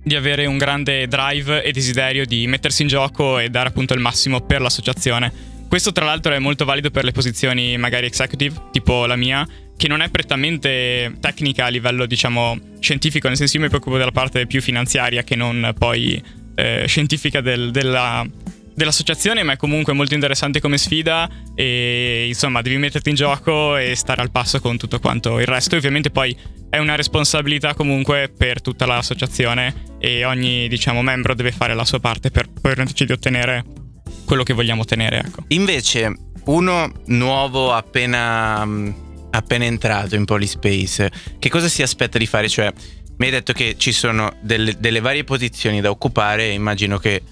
di 0.02 0.14
avere 0.14 0.46
un 0.46 0.56
grande 0.56 1.06
drive 1.06 1.62
e 1.62 1.70
desiderio 1.70 2.24
di 2.24 2.46
mettersi 2.46 2.82
in 2.82 2.88
gioco 2.88 3.38
e 3.38 3.50
dare 3.50 3.68
appunto 3.68 3.94
il 3.94 4.00
massimo 4.00 4.40
per 4.40 4.60
l'associazione 4.60 5.51
questo 5.72 5.90
tra 5.90 6.04
l'altro 6.04 6.34
è 6.34 6.38
molto 6.38 6.66
valido 6.66 6.90
per 6.90 7.02
le 7.02 7.12
posizioni 7.12 7.78
magari 7.78 8.04
executive, 8.04 8.64
tipo 8.72 9.06
la 9.06 9.16
mia, 9.16 9.48
che 9.74 9.88
non 9.88 10.02
è 10.02 10.10
prettamente 10.10 11.16
tecnica 11.18 11.64
a 11.64 11.68
livello, 11.68 12.04
diciamo, 12.04 12.58
scientifico, 12.78 13.28
nel 13.28 13.38
senso 13.38 13.56
io 13.56 13.62
mi 13.62 13.70
preoccupo 13.70 13.96
della 13.96 14.10
parte 14.10 14.46
più 14.46 14.60
finanziaria 14.60 15.22
che 15.22 15.34
non 15.34 15.72
poi 15.78 16.22
eh, 16.56 16.84
scientifica 16.86 17.40
del, 17.40 17.70
della, 17.70 18.22
dell'associazione, 18.74 19.44
ma 19.44 19.54
è 19.54 19.56
comunque 19.56 19.94
molto 19.94 20.12
interessante 20.12 20.60
come 20.60 20.76
sfida 20.76 21.26
e 21.54 22.26
insomma 22.28 22.60
devi 22.60 22.76
metterti 22.76 23.08
in 23.08 23.14
gioco 23.14 23.78
e 23.78 23.94
stare 23.94 24.20
al 24.20 24.30
passo 24.30 24.60
con 24.60 24.76
tutto 24.76 25.00
quanto 25.00 25.40
il 25.40 25.46
resto. 25.46 25.76
Ovviamente 25.76 26.10
poi 26.10 26.36
è 26.68 26.76
una 26.76 26.96
responsabilità 26.96 27.72
comunque 27.72 28.28
per 28.28 28.60
tutta 28.60 28.84
l'associazione 28.84 29.96
e 29.98 30.26
ogni 30.26 30.68
diciamo 30.68 31.00
membro 31.00 31.34
deve 31.34 31.50
fare 31.50 31.72
la 31.72 31.86
sua 31.86 31.98
parte 31.98 32.30
per 32.30 32.48
permetterci 32.60 33.06
di 33.06 33.12
ottenere 33.12 33.80
quello 34.24 34.42
che 34.42 34.52
vogliamo 34.52 34.82
ottenere. 34.82 35.22
Ecco. 35.24 35.44
Invece, 35.48 36.12
uno 36.44 36.92
nuovo 37.06 37.72
appena, 37.72 38.64
mm, 38.64 38.90
appena 39.30 39.64
entrato 39.64 40.14
in 40.16 40.24
Polyspace, 40.24 41.10
che 41.38 41.48
cosa 41.48 41.68
si 41.68 41.82
aspetta 41.82 42.18
di 42.18 42.26
fare? 42.26 42.48
Cioè, 42.48 42.72
mi 43.16 43.26
hai 43.26 43.32
detto 43.32 43.52
che 43.52 43.74
ci 43.76 43.92
sono 43.92 44.34
delle, 44.40 44.74
delle 44.78 45.00
varie 45.00 45.24
posizioni 45.24 45.80
da 45.80 45.90
occupare, 45.90 46.48
immagino 46.48 46.98
che 46.98 47.22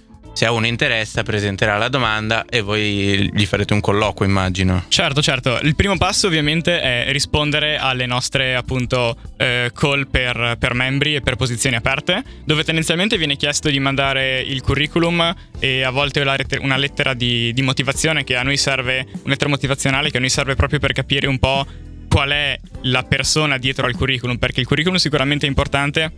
se 0.41 0.47
a 0.47 0.53
uno 0.53 0.67
interessa 0.67 1.23
presenterà 1.23 1.77
la 1.77 1.91
domanda 1.91 2.47
e 2.49 2.63
voi 2.63 3.31
gli 3.31 3.45
farete 3.45 3.75
un 3.75 3.81
colloquio, 3.81 4.27
immagino. 4.27 4.87
Certo, 4.89 5.21
certo. 5.21 5.59
Il 5.61 5.77
primo 5.77 5.99
passo 5.99 6.29
ovviamente 6.29 6.81
è 6.81 7.13
rispondere 7.13 7.77
alle 7.77 8.07
nostre 8.07 8.55
appunto 8.55 9.19
eh, 9.37 9.71
call 9.75 10.09
per, 10.09 10.57
per, 10.59 10.73
membri 10.73 11.15
e 11.15 11.21
per 11.21 11.37
posizioni 11.37 11.77
aperte, 11.77 12.25
dove 12.47 12.65
tendenzialmente 12.65 13.19
viene 13.19 13.37
chiesto 13.37 13.69
di 13.69 13.79
mandare 13.81 14.41
il 14.41 14.63
curriculum 14.63 15.35
e 15.59 15.83
a 15.83 15.91
volte 15.91 16.23
una 16.61 16.79
lettera 16.79 17.13
di, 17.13 17.53
di 17.53 17.61
motivazione 17.61 18.25
che 18.25 18.37
a 18.37 18.43
noi 18.43 18.57
serve, 18.57 19.09
una 19.11 19.21
lettera 19.25 19.51
motivazionale 19.51 20.11
che 20.11 20.17
a 20.17 20.21
noi 20.21 20.31
serve 20.31 20.55
proprio 20.55 20.79
per 20.79 20.93
capire 20.93 21.27
un 21.27 21.39
po' 21.39 21.67
qual 22.09 22.31
è 22.31 22.59
la 22.85 23.03
persona 23.03 23.59
dietro 23.59 23.85
al 23.85 23.95
curriculum, 23.95 24.39
perché 24.39 24.61
il 24.61 24.67
curriculum 24.67 24.97
sicuramente 24.97 25.45
è 25.45 25.49
importante 25.51 26.11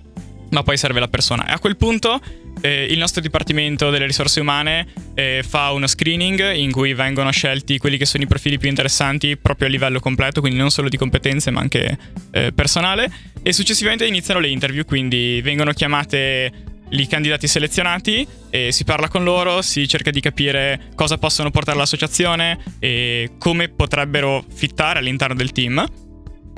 ma 0.52 0.62
poi 0.62 0.76
serve 0.76 1.00
la 1.00 1.08
persona. 1.08 1.46
E 1.48 1.52
a 1.52 1.58
quel 1.58 1.76
punto 1.76 2.20
eh, 2.60 2.86
il 2.90 2.98
nostro 2.98 3.20
Dipartimento 3.20 3.90
delle 3.90 4.06
Risorse 4.06 4.40
Umane 4.40 4.86
eh, 5.14 5.44
fa 5.46 5.72
uno 5.72 5.86
screening 5.86 6.54
in 6.54 6.70
cui 6.70 6.94
vengono 6.94 7.30
scelti 7.30 7.78
quelli 7.78 7.96
che 7.96 8.06
sono 8.06 8.22
i 8.22 8.26
profili 8.26 8.58
più 8.58 8.68
interessanti 8.68 9.36
proprio 9.36 9.68
a 9.68 9.70
livello 9.70 10.00
completo, 10.00 10.40
quindi 10.40 10.58
non 10.58 10.70
solo 10.70 10.88
di 10.88 10.96
competenze 10.96 11.50
ma 11.50 11.60
anche 11.60 11.98
eh, 12.30 12.52
personale, 12.52 13.10
e 13.42 13.52
successivamente 13.52 14.06
iniziano 14.06 14.40
le 14.40 14.48
interview, 14.48 14.84
quindi 14.84 15.40
vengono 15.42 15.72
chiamate 15.72 16.70
i 16.90 17.06
candidati 17.06 17.48
selezionati 17.48 18.26
e 18.50 18.70
si 18.70 18.84
parla 18.84 19.08
con 19.08 19.24
loro, 19.24 19.62
si 19.62 19.88
cerca 19.88 20.10
di 20.10 20.20
capire 20.20 20.90
cosa 20.94 21.16
possono 21.16 21.50
portare 21.50 21.76
all'associazione 21.76 22.58
e 22.78 23.30
come 23.38 23.68
potrebbero 23.70 24.44
fittare 24.52 24.98
all'interno 24.98 25.34
del 25.34 25.52
team 25.52 25.84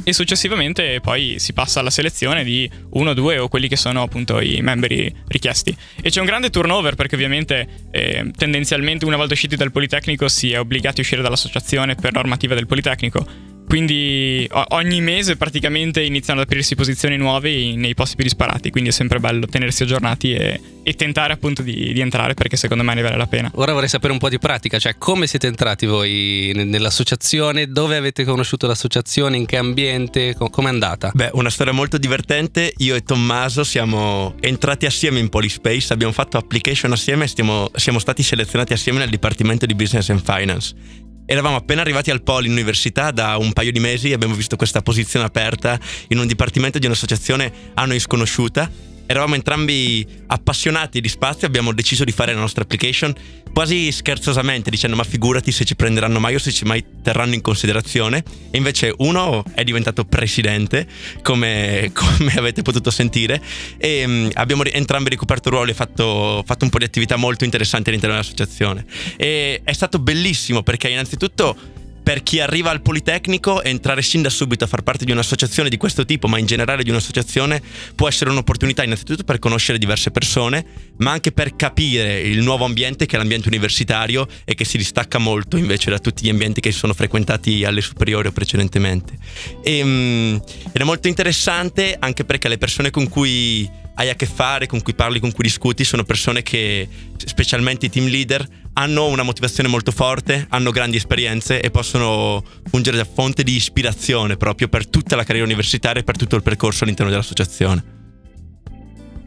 e 0.03 0.13
successivamente 0.13 1.01
poi 1.01 1.37
si 1.39 1.53
passa 1.53 1.81
alla 1.81 1.91
selezione 1.91 2.45
di 2.45 2.69
uno, 2.91 3.15
due 3.15 3.39
o 3.39 3.49
quelli 3.49 3.69
che 3.69 3.77
sono 3.77 4.03
appunto 4.03 4.41
i 4.41 4.61
membri 4.61 5.15
richiesti. 5.29 5.77
E 6.01 6.11
c'è 6.11 6.21
un 6.21 6.27
grande 6.27 6.51
turnover 6.51 6.95
perché 6.95 7.15
ovviamente 7.15 7.67
eh, 7.91 8.31
tendenzialmente 8.37 9.05
una 9.05 9.17
volta 9.17 9.35
usciti 9.35 9.57
dal 9.57 9.73
Politecnico 9.73 10.29
si 10.29 10.53
è 10.53 10.59
obbligati 10.59 11.01
a 11.01 11.03
uscire 11.03 11.23
dall'associazione 11.23 11.95
per 11.95 12.13
normativa 12.13 12.55
del 12.55 12.67
Politecnico 12.67 13.53
quindi 13.67 14.49
ogni 14.71 15.01
mese 15.01 15.37
praticamente 15.37 16.03
iniziano 16.03 16.41
ad 16.41 16.47
aprirsi 16.47 16.75
posizioni 16.75 17.17
nuove 17.17 17.75
nei 17.75 17.95
posti 17.95 18.15
più 18.15 18.25
disparati, 18.25 18.71
quindi 18.71 18.91
è 18.91 18.93
sempre 18.93 19.19
bello 19.19 19.47
tenersi 19.47 19.83
aggiornati 19.83 20.35
e, 20.35 20.61
e 20.83 20.95
tentare 20.95 21.33
appunto 21.33 21.63
di, 21.63 21.93
di, 21.93 22.01
entrare 22.01 22.35
perché 22.35 22.57
secondo 22.57 22.85
me 22.85 22.95
ne 22.95 23.03
vale 23.03 23.17
la 23.17 23.27
pena. 23.27 23.51
Ora 23.55 23.73
vorrei 23.73 23.89
sapere 23.89 24.13
un 24.13 24.19
po' 24.19 24.29
di 24.29 24.39
pratica, 24.39 24.79
cioè 24.79 24.97
come 24.99 25.27
siete 25.27 25.47
entrati 25.47 25.87
voi 25.87 26.53
nell'associazione, 26.55 27.69
dove 27.69 27.97
avete 27.97 28.25
conosciuto 28.25 28.67
l'associazione, 28.67 29.37
in 29.37 29.47
che 29.47 29.57
ambiente, 29.57 30.35
com'è 30.35 30.69
andata? 30.69 31.11
Beh, 31.15 31.31
una 31.33 31.51
storia 31.51 31.73
molto 31.73 31.99
divertente, 31.99 32.73
io 32.79 32.95
e 32.95 33.03
Tommaso 33.03 33.65
siamo 33.65 34.35
entrati 34.41 34.87
assieme 34.87 35.19
in 35.19 35.29
Polyspace, 35.29 35.93
abbiamo 35.93 36.13
fatto 36.13 36.37
application 36.37 36.93
assieme 36.93 37.25
e 37.25 37.29
stiamo, 37.29 37.71
siamo 37.75 37.99
stati 37.99 38.23
selezionati 38.23 38.73
assieme 38.73 38.99
nel 38.99 39.11
Dipartimento 39.11 39.67
di 39.67 39.75
Business 39.75 40.11
and 40.11 40.23
Finance 40.23 41.03
Eravamo 41.27 41.57
appena 41.57 41.81
arrivati 41.81 42.11
al 42.11 42.23
Poli 42.23 42.47
in 42.47 42.53
università 42.53 43.11
da 43.11 43.37
un 43.39 43.53
paio 43.53 43.73
di 43.73 43.81
mesi 43.81 44.11
e 44.11 44.13
abbiamo 44.13 44.35
visto 44.35 44.57
questa 44.57 44.83
posizione 44.83 45.25
aperta 45.25 45.79
in 46.09 46.19
un 46.19 46.27
dipartimento 46.27 46.79
di 46.79 46.87
un'associazione 46.87 47.53
a 47.75 47.87
noi 47.87 47.99
sconosciuta 47.99 48.94
eravamo 49.07 49.35
entrambi 49.35 50.07
appassionati 50.27 51.01
di 51.01 51.09
spazio, 51.09 51.47
abbiamo 51.47 51.73
deciso 51.73 52.05
di 52.05 52.13
fare 52.13 52.33
la 52.33 52.41
nostra 52.41 52.63
application 52.63 53.15
quasi 53.55 53.93
scherzosamente 53.93 54.69
dicendo 54.69 54.97
ma 54.97 55.05
figurati 55.05 55.53
se 55.53 55.65
ci 55.65 55.77
prenderanno 55.77 56.19
mai 56.19 56.35
o 56.35 56.39
se 56.41 56.51
ci 56.51 56.65
mai 56.65 56.85
terranno 57.03 57.35
in 57.35 57.41
considerazione. 57.41 58.23
E 58.51 58.59
invece 58.59 58.93
uno 58.99 59.45
è 59.55 59.63
diventato 59.63 60.05
presidente 60.05 60.87
come, 61.23 61.91
come 61.95 62.35
avete 62.37 62.63
potuto 62.63 62.91
sentire. 62.91 63.41
E 63.79 64.05
um, 64.05 64.29
abbiamo 64.35 64.65
entrambi 64.65 65.11
ricoperto 65.11 65.51
ruoli 65.51 65.71
e 65.71 65.75
fatto, 65.75 66.43
fatto 66.45 66.65
un 66.65 66.71
po' 66.71 66.79
di 66.79 66.85
attività 66.85 67.17
molto 67.17 67.45
interessanti 67.45 67.91
all'interno 67.91 68.17
dell'associazione. 68.17 68.85
E 69.17 69.61
è 69.63 69.73
stato 69.73 70.01
bellissimo 70.01 70.63
perché 70.63 70.89
innanzitutto 70.89 71.57
per 72.05 72.23
chi 72.23 72.39
arriva 72.39 72.71
al 72.71 72.83
Politecnico 72.83 73.63
entrare 73.63 74.03
sin 74.03 74.21
da 74.21 74.29
subito 74.29 74.65
a 74.65 74.67
far 74.67 74.83
parte 74.83 75.07
di 75.07 75.11
un'associazione 75.11 75.71
di 75.71 75.79
questo 75.79 76.05
tipo, 76.05 76.29
ma 76.29 76.39
in 76.39 76.45
generale 76.45 76.85
di 76.85 76.91
un'associazione, 76.91 77.63
può 77.95 78.07
essere 78.07 78.29
un'opportunità 78.29 78.85
innanzitutto 78.85 79.25
per 79.25 79.39
conoscere 79.39 79.79
diverse 79.79 80.11
persone, 80.11 80.65
ma 80.99 81.13
anche 81.13 81.33
per 81.33 81.57
capire 81.57 82.21
il 82.21 82.43
nuovo 82.43 82.67
ambiente 82.67 83.07
che 83.07 83.17
è 83.17 83.19
l'ambiente 83.19 83.49
universitario 83.49 84.29
e 84.45 84.55
che 84.55 84.67
si 84.67 84.77
distacca 84.77 85.17
molto 85.19 85.57
invece 85.57 85.89
da 85.89 85.99
tutti 85.99 86.27
gli 86.27 86.29
ambienti 86.29 86.61
che 86.61 86.71
si 86.73 86.79
sono 86.79 86.93
frequentati 86.93 87.65
alle 87.65 87.81
superiori 87.81 88.29
o 88.29 88.33
precedentemente. 88.33 89.15
E, 89.63 89.83
um, 89.83 90.43
è 90.73 90.83
molto 90.83 91.09
interessante 91.09 91.97
anche 91.99 92.27
perché 92.27 92.49
le 92.49 92.59
persone 92.59 92.91
con 92.91 93.09
cui 93.09 93.83
hai 93.95 94.11
a 94.11 94.15
che 94.15 94.27
fare, 94.27 94.67
con 94.67 94.83
cui 94.83 94.95
parli, 94.95 95.21
con 95.21 95.33
cui 95.33 95.45
discuti, 95.45 95.85
sono 95.85 96.05
persone 96.05 96.43
che, 96.43 96.87
specialmente 97.17 97.87
i 97.87 97.91
team 97.91 98.09
leader, 98.09 98.47
hanno 98.75 99.07
una 99.07 99.23
motivazione 99.23 99.69
molto 99.69 99.91
forte, 99.91 100.47
hanno 100.49 100.71
grandi 100.71 100.97
esperienze 100.97 101.61
e 101.61 101.71
possono 101.71 102.45
fungere 102.69 102.97
da 102.97 103.05
fonte 103.05 103.43
di 103.43 103.55
ispirazione 103.55 104.37
proprio 104.37 104.69
per 104.69 104.87
tutta 104.87 105.17
la 105.17 105.25
carriera 105.25 105.47
universitaria 105.47 106.01
e 106.01 106.05
per 106.05 106.17
tutto 106.17 106.37
il 106.37 106.43
percorso 106.43 106.85
all'interno 106.85 107.11
dell'associazione. 107.11 107.93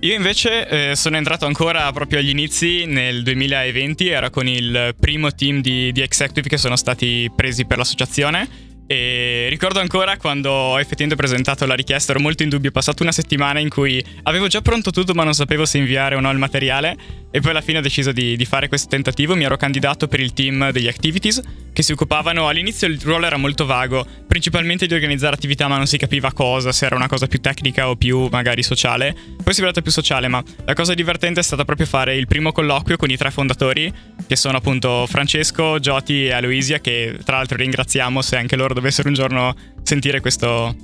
Io 0.01 0.13
invece 0.13 0.91
eh, 0.91 0.95
sono 0.95 1.17
entrato 1.17 1.47
ancora 1.47 1.91
proprio 1.91 2.19
agli 2.19 2.29
inizi 2.29 2.85
nel 2.85 3.23
2020, 3.23 4.07
era 4.07 4.29
con 4.29 4.47
il 4.47 4.93
primo 4.99 5.31
team 5.31 5.61
di, 5.61 5.91
di 5.91 6.01
executive 6.01 6.47
che 6.47 6.57
sono 6.57 6.75
stati 6.75 7.31
presi 7.35 7.65
per 7.65 7.77
l'associazione 7.77 8.66
e 8.87 9.47
ricordo 9.49 9.81
ancora 9.81 10.15
quando 10.15 10.49
ho 10.49 10.79
effettivamente 10.79 11.15
presentato 11.15 11.65
la 11.65 11.73
richiesta, 11.73 12.13
ero 12.13 12.21
molto 12.21 12.43
in 12.43 12.49
dubbio, 12.49 12.69
è 12.69 12.71
passata 12.71 13.03
una 13.03 13.11
settimana 13.11 13.59
in 13.59 13.67
cui 13.67 14.03
avevo 14.23 14.47
già 14.47 14.61
pronto 14.61 14.91
tutto 14.91 15.13
ma 15.13 15.25
non 15.25 15.33
sapevo 15.33 15.65
se 15.65 15.77
inviare 15.77 16.15
o 16.15 16.21
no 16.21 16.31
il 16.31 16.37
materiale 16.37 16.95
e 17.29 17.41
poi 17.41 17.51
alla 17.51 17.61
fine 17.61 17.79
ho 17.79 17.81
deciso 17.81 18.13
di, 18.13 18.37
di 18.37 18.45
fare 18.45 18.69
questo 18.69 18.87
tentativo, 18.87 19.35
mi 19.35 19.43
ero 19.43 19.57
candidato 19.57 20.07
per 20.07 20.21
il 20.21 20.31
team 20.31 20.71
degli 20.71 20.87
activities 20.87 21.41
che 21.73 21.83
si 21.83 21.91
occupavano, 21.91 22.47
all'inizio 22.47 22.87
il 22.87 22.99
ruolo 23.01 23.25
era 23.25 23.37
molto 23.37 23.65
vago, 23.65 24.07
principalmente 24.25 24.87
di 24.87 24.93
organizzare 24.93 25.35
attività 25.35 25.67
ma 25.67 25.75
non 25.75 25.85
si 25.85 25.97
capiva 25.97 26.31
cosa, 26.31 26.71
se 26.71 26.85
era 26.85 26.95
una 26.95 27.07
cosa 27.07 27.27
più 27.27 27.39
tecnica 27.39 27.89
o 27.89 27.97
più 27.97 28.29
magari 28.31 28.63
sociale, 28.63 29.13
poi 29.43 29.53
si 29.53 29.59
è 29.59 29.61
venuta 29.63 29.81
più 29.81 29.91
sociale 29.91 30.29
ma 30.29 30.41
la 30.65 30.73
cosa 30.73 30.93
divertente 30.93 31.41
è 31.41 31.43
stata 31.43 31.65
proprio 31.65 31.85
fare 31.85 32.15
il 32.15 32.25
primo 32.25 32.53
colloquio 32.53 32.95
con 32.95 33.11
i 33.11 33.17
tre 33.17 33.31
fondatori 33.31 33.93
che 34.25 34.35
sono 34.37 34.57
appunto 34.57 35.05
Francesco, 35.07 35.77
Gioti 35.79 36.25
e 36.25 36.31
Aloisia 36.31 36.79
che 36.79 37.19
tra 37.23 37.37
l'altro 37.37 37.57
ringraziamo 37.57 38.21
se 38.21 38.37
anche 38.37 38.55
loro 38.55 38.73
dovessero 38.79 39.07
un 39.09 39.15
giorno 39.15 39.55
sentire 39.81 40.19
questo, 40.21 40.75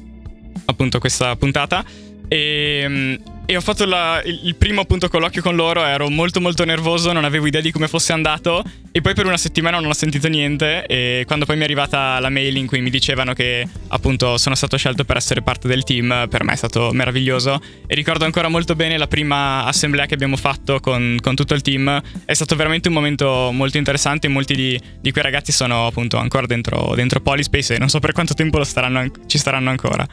appunto 0.65 0.99
questa 0.99 1.35
puntata. 1.35 1.85
E, 2.27 2.85
mm, 2.87 3.15
e 3.45 3.57
ho 3.57 3.61
fatto 3.61 3.85
la, 3.85 4.21
il, 4.23 4.55
primo 4.55 4.81
appunto 4.81 5.09
colloquio 5.09 5.41
con 5.41 5.55
loro, 5.55 5.83
ero 5.83 6.09
molto 6.09 6.39
molto 6.39 6.63
nervoso, 6.63 7.11
non 7.11 7.25
avevo 7.25 7.45
idea 7.45 7.59
di 7.59 7.71
come 7.71 7.89
fosse 7.89 8.13
andato. 8.13 8.63
E 8.91 9.01
poi 9.01 9.13
per 9.13 9.25
una 9.25 9.37
settimana 9.37 9.79
non 9.79 9.89
ho 9.89 9.93
sentito 9.93 10.27
niente. 10.29 10.85
E 10.85 11.23
quando 11.25 11.45
poi 11.45 11.55
mi 11.55 11.61
è 11.61 11.65
arrivata 11.65 12.19
la 12.19 12.29
mail 12.29 12.55
in 12.55 12.67
cui 12.67 12.79
mi 12.79 12.89
dicevano 12.89 13.33
che 13.33 13.67
appunto 13.89 14.37
sono 14.37 14.55
stato 14.55 14.77
scelto 14.77 15.03
per 15.03 15.17
essere 15.17 15.41
parte 15.41 15.67
del 15.67 15.83
team, 15.83 16.27
per 16.29 16.43
me 16.43 16.53
è 16.53 16.55
stato 16.55 16.91
meraviglioso. 16.93 17.61
E 17.85 17.95
ricordo 17.95 18.23
ancora 18.23 18.47
molto 18.47 18.75
bene 18.75 18.97
la 18.97 19.07
prima 19.07 19.65
assemblea 19.65 20.05
che 20.05 20.13
abbiamo 20.13 20.37
fatto 20.37 20.79
con, 20.79 21.17
con 21.21 21.35
tutto 21.35 21.53
il 21.53 21.61
team, 21.61 22.01
è 22.23 22.33
stato 22.33 22.55
veramente 22.55 22.87
un 22.87 22.93
momento 22.93 23.49
molto 23.51 23.77
interessante, 23.77 24.29
molti 24.29 24.55
di, 24.55 24.79
di 25.01 25.11
quei 25.11 25.23
ragazzi 25.23 25.51
sono 25.51 25.87
appunto 25.87 26.17
ancora 26.17 26.45
dentro, 26.45 26.93
dentro 26.95 27.19
Polyspace 27.19 27.75
e 27.75 27.77
non 27.77 27.89
so 27.89 27.99
per 27.99 28.13
quanto 28.13 28.33
tempo 28.33 28.63
staranno, 28.63 29.11
ci 29.27 29.37
staranno 29.37 29.69
ancora. 29.69 30.07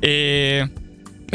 E 0.00 0.68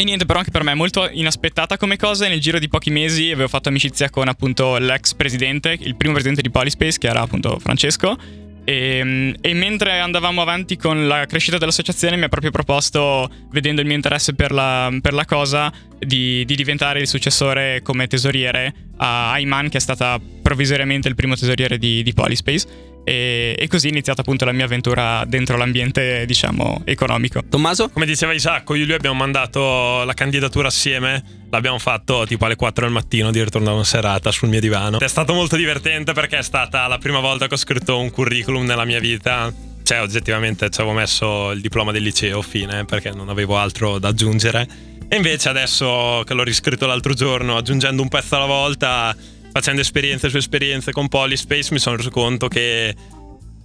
e 0.01 0.05
niente, 0.05 0.25
però 0.25 0.39
anche 0.39 0.51
per 0.51 0.63
me 0.63 0.71
è 0.71 0.75
molto 0.75 1.09
inaspettata 1.09 1.77
come 1.77 1.97
cosa. 1.97 2.27
Nel 2.27 2.39
giro 2.39 2.59
di 2.59 2.67
pochi 2.67 2.89
mesi 2.89 3.31
avevo 3.31 3.47
fatto 3.47 3.69
amicizia 3.69 4.09
con 4.09 4.27
appunto 4.27 4.77
l'ex 4.77 5.13
presidente, 5.13 5.75
il 5.79 5.95
primo 5.95 6.13
presidente 6.13 6.41
di 6.41 6.49
Polyspace, 6.49 6.97
che 6.97 7.07
era 7.07 7.21
appunto 7.21 7.59
Francesco. 7.59 8.17
E, 8.63 9.35
e, 9.41 9.53
mentre 9.53 9.99
andavamo 9.99 10.41
avanti 10.41 10.77
con 10.77 11.07
la 11.07 11.25
crescita 11.25 11.57
dell'associazione 11.57 12.17
mi 12.17 12.25
ha 12.25 12.29
proprio 12.29 12.51
proposto, 12.51 13.27
vedendo 13.49 13.81
il 13.81 13.87
mio 13.87 13.95
interesse 13.95 14.35
per 14.35 14.51
la, 14.51 14.95
per 15.01 15.13
la 15.13 15.25
cosa, 15.25 15.71
di, 15.97 16.45
di, 16.45 16.55
diventare 16.55 16.99
il 16.99 17.07
successore 17.07 17.81
come 17.81 18.07
tesoriere 18.07 18.73
a 18.97 19.31
Ayman, 19.31 19.69
che 19.69 19.77
è 19.77 19.81
stata 19.81 20.19
provvisoriamente 20.41 21.07
il 21.07 21.15
primo 21.15 21.35
tesoriere 21.35 21.77
di, 21.77 22.03
di 22.03 22.13
Polyspace. 22.13 22.67
E, 23.09 23.55
e, 23.57 23.67
così 23.67 23.87
è 23.87 23.89
iniziata 23.89 24.21
appunto 24.21 24.45
la 24.45 24.51
mia 24.51 24.65
avventura 24.65 25.23
dentro 25.25 25.57
l'ambiente, 25.57 26.27
diciamo, 26.27 26.83
economico. 26.85 27.41
Tommaso? 27.49 27.89
Come 27.89 28.05
diceva 28.05 28.33
Isacco, 28.33 28.75
io 28.75 28.83
e 28.83 28.85
lui 28.85 28.93
abbiamo 28.93 29.15
mandato 29.15 30.03
la 30.03 30.13
candidatura 30.13 30.67
assieme. 30.67 31.23
L'abbiamo 31.49 31.79
fatto 31.79 32.27
tipo 32.27 32.45
alle 32.45 32.55
4 32.55 32.85
del 32.85 32.93
mattino 32.93 33.31
di 33.31 33.43
ritorno 33.43 33.65
da 33.65 33.73
una 33.73 33.83
serata 33.83 34.29
sul 34.31 34.49
mio 34.49 34.59
divano. 34.59 34.99
È 34.99 35.07
stato 35.07 35.33
molto 35.33 35.55
divertente 35.55 36.13
perché 36.13 36.37
è 36.37 36.43
stata 36.43 36.85
la 36.85 36.99
prima 36.99 37.19
volta 37.19 37.47
che 37.47 37.55
ho 37.55 37.57
scritto 37.57 37.97
un 37.97 38.11
curriculum 38.11 38.63
nella 38.63 38.85
mia 38.85 38.99
vita. 38.99 39.51
Cioè, 39.81 40.01
oggettivamente 40.01 40.69
ci 40.69 40.79
avevo 40.79 40.95
messo 40.95 41.49
il 41.49 41.61
diploma 41.61 41.91
del 41.91 42.03
liceo, 42.03 42.43
fine, 42.43 42.85
perché 42.85 43.09
non 43.09 43.29
avevo 43.29 43.57
altro 43.57 43.97
da 43.97 44.09
aggiungere. 44.09 44.67
E 45.07 45.15
invece 45.15 45.49
adesso 45.49 46.21
che 46.27 46.35
l'ho 46.35 46.43
riscritto 46.43 46.85
l'altro 46.85 47.15
giorno, 47.15 47.57
aggiungendo 47.57 48.03
un 48.03 48.07
pezzo 48.07 48.35
alla 48.35 48.45
volta 48.45 49.15
facendo 49.59 49.81
esperienze 49.81 50.29
su 50.29 50.37
esperienze 50.37 50.93
con 50.93 51.09
Polyspace 51.09 51.73
mi 51.73 51.79
sono 51.79 51.97
reso 51.97 52.09
conto 52.09 52.47
che 52.47 52.95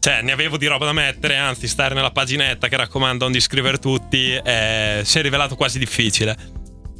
cioè, 0.00 0.22
ne 0.22 0.32
avevo 0.32 0.58
di 0.58 0.66
roba 0.66 0.84
da 0.86 0.92
mettere, 0.92 1.36
anzi, 1.36 1.68
stare 1.68 1.94
nella 1.94 2.10
paginetta 2.10 2.68
che 2.68 2.76
raccomandano 2.76 3.30
di 3.30 3.40
scrivere 3.40 3.78
tutti 3.78 4.32
eh, 4.32 5.00
si 5.02 5.18
è 5.18 5.22
rivelato 5.22 5.54
quasi 5.56 5.78
difficile. 5.78 6.36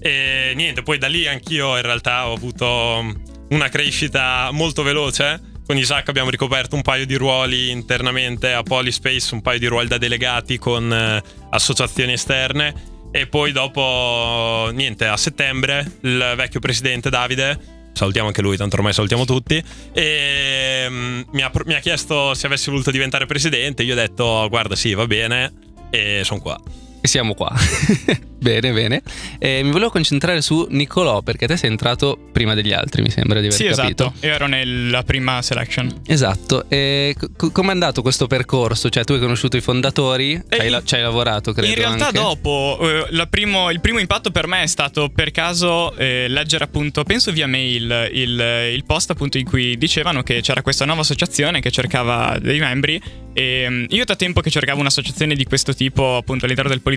E 0.01 0.53
niente, 0.55 0.83
poi 0.83 0.97
da 0.97 1.07
lì 1.07 1.27
anch'io 1.27 1.77
in 1.77 1.83
realtà 1.83 2.29
ho 2.29 2.33
avuto 2.33 3.05
una 3.51 3.69
crescita 3.69 4.49
molto 4.53 4.83
veloce. 4.83 5.39
Con 5.67 5.77
Isaac 5.77 6.09
abbiamo 6.09 6.31
ricoperto 6.31 6.77
un 6.77 6.83
paio 6.83 7.05
di 7.05 7.17
ruoli 7.17 7.69
internamente 7.69 8.55
a 8.55 8.63
Polyspace, 8.63 9.35
un 9.35 9.43
paio 9.43 9.59
di 9.59 9.67
ruoli 9.67 9.89
da 9.89 9.99
delegati 9.99 10.57
con 10.57 10.91
eh, 10.91 11.23
associazioni 11.51 12.13
esterne. 12.13 12.93
E 13.11 13.27
poi 13.27 13.53
dopo, 13.53 14.71
niente, 14.73 15.07
a 15.07 15.17
settembre 15.19 15.99
il 16.01 16.33
vecchio 16.37 16.61
presidente 16.61 17.11
Davide 17.11 17.74
salutiamo 17.95 18.29
anche 18.29 18.43
lui, 18.43 18.57
tanto 18.57 18.77
ormai 18.77 18.93
salutiamo 18.93 19.25
tutti. 19.25 19.63
E 19.93 20.85
um, 20.89 21.25
mi, 21.31 21.43
ha, 21.43 21.51
mi, 21.65 21.75
ha, 21.75 21.81
chiesto 21.81 22.35
se 22.35 22.47
avessi 22.47 22.71
voluto 22.71 22.91
diventare 22.91 23.25
presidente. 23.25 23.83
Io 23.83 23.95
ho 23.95 23.97
detto, 23.97 24.47
guarda, 24.51 24.77
sì, 24.77 24.93
va 24.93 25.07
bene, 25.07 25.53
e 25.91 26.21
sono 26.25 26.41
qua. 26.41 26.61
E 27.05 27.07
siamo 27.07 27.35
qua. 27.35 27.53
Bene, 28.45 28.73
bene. 28.73 29.01
Eh, 29.39 29.63
mi 29.63 29.71
volevo 29.71 29.89
concentrare 29.91 30.43
su 30.43 30.67
Nicolò 30.69 31.23
perché 31.23 31.47
te 31.47 31.57
sei 31.57 31.71
entrato 31.71 32.19
prima 32.31 32.53
degli 32.53 32.75
altri, 32.75 33.01
mi 33.01 33.09
sembra 33.09 33.41
di 33.41 33.47
aver 33.47 33.59
sì, 33.59 33.65
capito. 33.65 34.05
esatto. 34.13 34.27
Io 34.27 34.33
ero 34.35 34.47
nella 34.47 35.03
prima 35.03 35.41
selection. 35.41 36.03
Esatto. 36.07 36.67
E 36.69 37.15
co- 37.39 37.51
com'è 37.51 37.71
andato 37.71 38.03
questo 38.03 38.27
percorso? 38.27 38.91
Cioè, 38.91 39.05
tu 39.05 39.15
hai 39.15 39.19
conosciuto 39.19 39.57
i 39.57 39.63
fondatori, 39.63 40.39
ci 40.51 40.61
hai, 40.61 40.69
la- 40.69 40.83
ci 40.85 40.95
hai 40.95 41.01
lavorato, 41.01 41.53
credo. 41.53 41.69
In 41.69 41.75
realtà 41.75 42.09
anche. 42.09 42.19
dopo, 42.19 42.79
eh, 42.83 43.27
primo- 43.29 43.71
il 43.71 43.81
primo 43.81 43.99
impatto 43.99 44.31
per 44.31 44.47
me 44.47 44.63
è 44.63 44.67
stato 44.67 45.09
per 45.09 45.31
caso 45.31 45.95
eh, 45.97 46.27
leggere 46.29 46.65
appunto, 46.65 47.03
penso 47.03 47.33
via 47.33 47.47
mail, 47.47 48.11
il, 48.13 48.71
il 48.75 48.85
post 48.85 49.11
appunto 49.11 49.39
in 49.39 49.47
cui 49.47 49.79
dicevano 49.79 50.23
che 50.23 50.43
c'era 50.43 50.61
questa 50.61 50.85
nuova 50.85 51.01
associazione 51.01 51.61
che 51.61 51.71
cercava 51.71 52.37
dei 52.39 52.59
membri 52.59 53.01
e 53.33 53.67
mm, 53.71 53.85
io 53.89 54.05
da 54.05 54.17
tempo 54.17 54.43
che 54.43 54.51
cercavo 54.51 54.81
un'associazione 54.81 55.35
di 55.35 55.45
questo 55.45 55.75
tipo 55.75 56.17
appunto 56.17 56.45
all'interno 56.45 56.69
del 56.71 56.81
Politecnico 56.83 56.94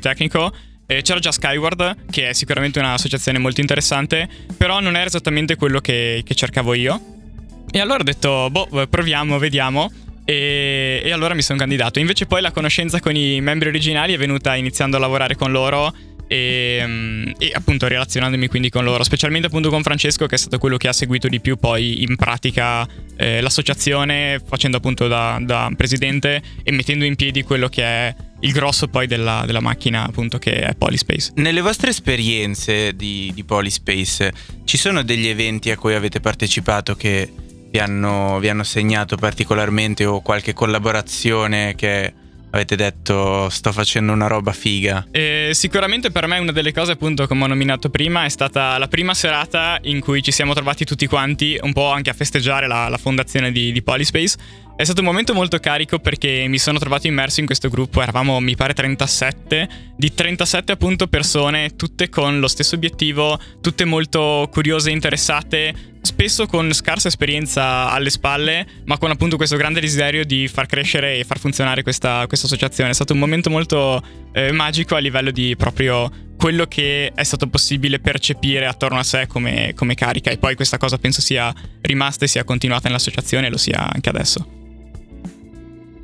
eh, 0.88 1.02
c'era 1.02 1.20
già 1.20 1.32
Skyward, 1.32 2.06
che 2.10 2.30
è 2.30 2.34
sicuramente 2.34 2.80
un'associazione 2.80 3.38
molto 3.40 3.62
interessante, 3.62 4.28
però 4.56 4.80
non 4.80 4.96
era 4.96 5.06
esattamente 5.06 5.56
quello 5.56 5.80
che, 5.80 6.22
che 6.26 6.34
cercavo 6.34 6.74
io. 6.74 7.00
E 7.70 7.80
allora 7.80 8.00
ho 8.00 8.04
detto, 8.04 8.50
boh, 8.50 8.88
proviamo, 8.90 9.38
vediamo. 9.38 9.92
E, 10.24 11.02
e 11.04 11.12
allora 11.12 11.34
mi 11.34 11.42
sono 11.42 11.58
candidato. 11.58 12.00
Invece 12.00 12.26
poi 12.26 12.42
la 12.42 12.52
conoscenza 12.52 13.00
con 13.00 13.16
i 13.16 13.40
membri 13.42 13.70
originali 13.70 14.14
è 14.14 14.18
venuta 14.18 14.56
iniziando 14.56 14.98
a 14.98 15.00
lavorare 15.00 15.36
con 15.36 15.52
loro 15.52 15.94
e, 16.28 16.84
mm, 16.86 17.30
e 17.38 17.52
appunto 17.54 17.88
relazionandomi 17.88 18.48
quindi 18.48 18.70
con 18.70 18.84
loro, 18.84 19.04
specialmente 19.04 19.48
appunto 19.48 19.70
con 19.70 19.82
Francesco 19.82 20.26
che 20.26 20.36
è 20.36 20.38
stato 20.38 20.58
quello 20.58 20.78
che 20.78 20.88
ha 20.88 20.94
seguito 20.94 21.28
di 21.28 21.40
più 21.40 21.58
poi 21.58 22.04
in 22.04 22.16
pratica 22.16 22.88
eh, 23.16 23.42
l'associazione, 23.42 24.42
facendo 24.46 24.78
appunto 24.78 25.08
da, 25.08 25.40
da 25.42 25.72
presidente 25.76 26.42
e 26.64 26.72
mettendo 26.72 27.06
in 27.06 27.16
piedi 27.16 27.44
quello 27.44 27.68
che 27.70 27.84
è 27.84 28.16
il 28.42 28.52
grosso 28.52 28.88
poi 28.88 29.08
della, 29.08 29.44
della 29.46 29.62
macchina 29.62 30.06
appunto 30.06 30.38
che 30.38 30.62
è 30.62 30.76
Polyspace. 30.76 31.32
Nelle 31.36 31.62
vostre 31.62 31.90
esperienze 31.90 32.96
di, 32.96 33.32
di 33.34 33.44
Polyspace 33.44 34.32
ci 34.66 34.78
sono 34.78 35.04
degli 35.04 35.28
eventi 35.28 35.72
a 35.72 35.78
cui 35.78 35.96
avete 35.96 36.20
partecipato 36.20 36.96
che 36.96 37.32
vi 37.70 37.80
hanno, 37.80 38.40
vi 38.40 38.50
hanno 38.50 38.64
segnato 38.64 39.18
particolarmente 39.18 40.06
o 40.06 40.22
qualche 40.22 40.54
collaborazione 40.54 41.76
che 41.76 42.14
avete 42.52 42.76
detto 42.76 43.50
sto 43.50 43.72
facendo 43.72 44.14
una 44.14 44.28
roba 44.28 44.52
figa? 44.52 45.08
E 45.12 45.52
sicuramente 45.54 46.12
per 46.12 46.28
me 46.28 46.38
una 46.40 46.52
delle 46.52 46.72
cose 46.72 46.94
appunto 46.94 47.28
come 47.28 47.44
ho 47.44 47.48
nominato 47.48 47.90
prima 47.90 48.26
è 48.26 48.30
stata 48.30 48.78
la 48.78 48.88
prima 48.88 49.14
serata 49.14 49.80
in 49.84 50.00
cui 50.00 50.22
ci 50.22 50.32
siamo 50.32 50.54
trovati 50.54 50.86
tutti 50.86 51.08
quanti 51.08 51.58
un 51.62 51.74
po' 51.74 51.90
anche 51.92 52.10
a 52.10 52.14
festeggiare 52.14 52.68
la, 52.68 52.88
la 52.90 52.98
fondazione 52.98 53.52
di, 53.52 53.72
di 53.72 53.82
Polyspace. 53.82 54.66
È 54.78 54.84
stato 54.84 55.00
un 55.00 55.08
momento 55.08 55.34
molto 55.34 55.58
carico 55.58 55.98
perché 55.98 56.46
mi 56.48 56.60
sono 56.60 56.78
trovato 56.78 57.08
immerso 57.08 57.40
in 57.40 57.48
questo 57.48 57.68
gruppo, 57.68 58.00
eravamo 58.00 58.40
mi 58.40 58.56
pare 58.56 58.76
37, 58.76 59.70
di 59.96 60.14
37 60.14 60.72
appunto 60.72 61.08
persone, 61.08 61.76
tutte 61.76 62.10
con 62.10 62.40
lo 62.40 62.48
stesso 62.48 62.76
obiettivo, 62.76 63.40
tutte 63.60 63.86
molto 63.86 64.48
curiose 64.52 64.92
e 64.92 64.94
interessate, 64.94 65.97
spesso 66.08 66.46
con 66.46 66.72
scarsa 66.72 67.10
esperienza 67.10 67.92
alle 67.92 68.10
spalle, 68.10 68.66
ma 68.86 68.98
con 68.98 69.12
appunto 69.12 69.36
questo 69.36 69.58
grande 69.58 69.82
desiderio 69.82 70.24
di 70.24 70.48
far 70.48 70.66
crescere 70.66 71.18
e 71.18 71.26
far 71.26 71.38
funzionare 71.38 71.84
questa, 71.84 72.26
questa 72.28 72.46
associazione. 72.46 72.92
È 72.92 72.94
stato 72.94 73.12
un 73.12 73.20
momento 73.20 73.50
molto 73.50 74.02
eh, 74.32 74.54
magico 74.54 74.96
a 74.96 75.00
livello 75.00 75.32
di 75.32 75.56
proprio 75.58 76.10
quello 76.38 76.66
che 76.66 77.12
è 77.14 77.24
stato 77.24 77.48
possibile 77.48 78.00
percepire 78.00 78.68
attorno 78.68 79.00
a 79.00 79.04
sé 79.04 79.28
come, 79.28 79.74
come 79.76 79.96
carica 79.96 80.32
e 80.32 80.38
poi 80.38 80.56
questa 80.56 80.78
cosa 80.78 80.98
penso 80.98 81.20
sia 81.20 81.54
rimasta 81.82 82.24
e 82.24 82.30
sia 82.30 82.46
continuata 82.46 82.88
nell'associazione 82.88 83.48
e 83.48 83.50
lo 83.50 83.58
sia 83.58 83.92
anche 83.92 84.08
adesso. 84.08 84.52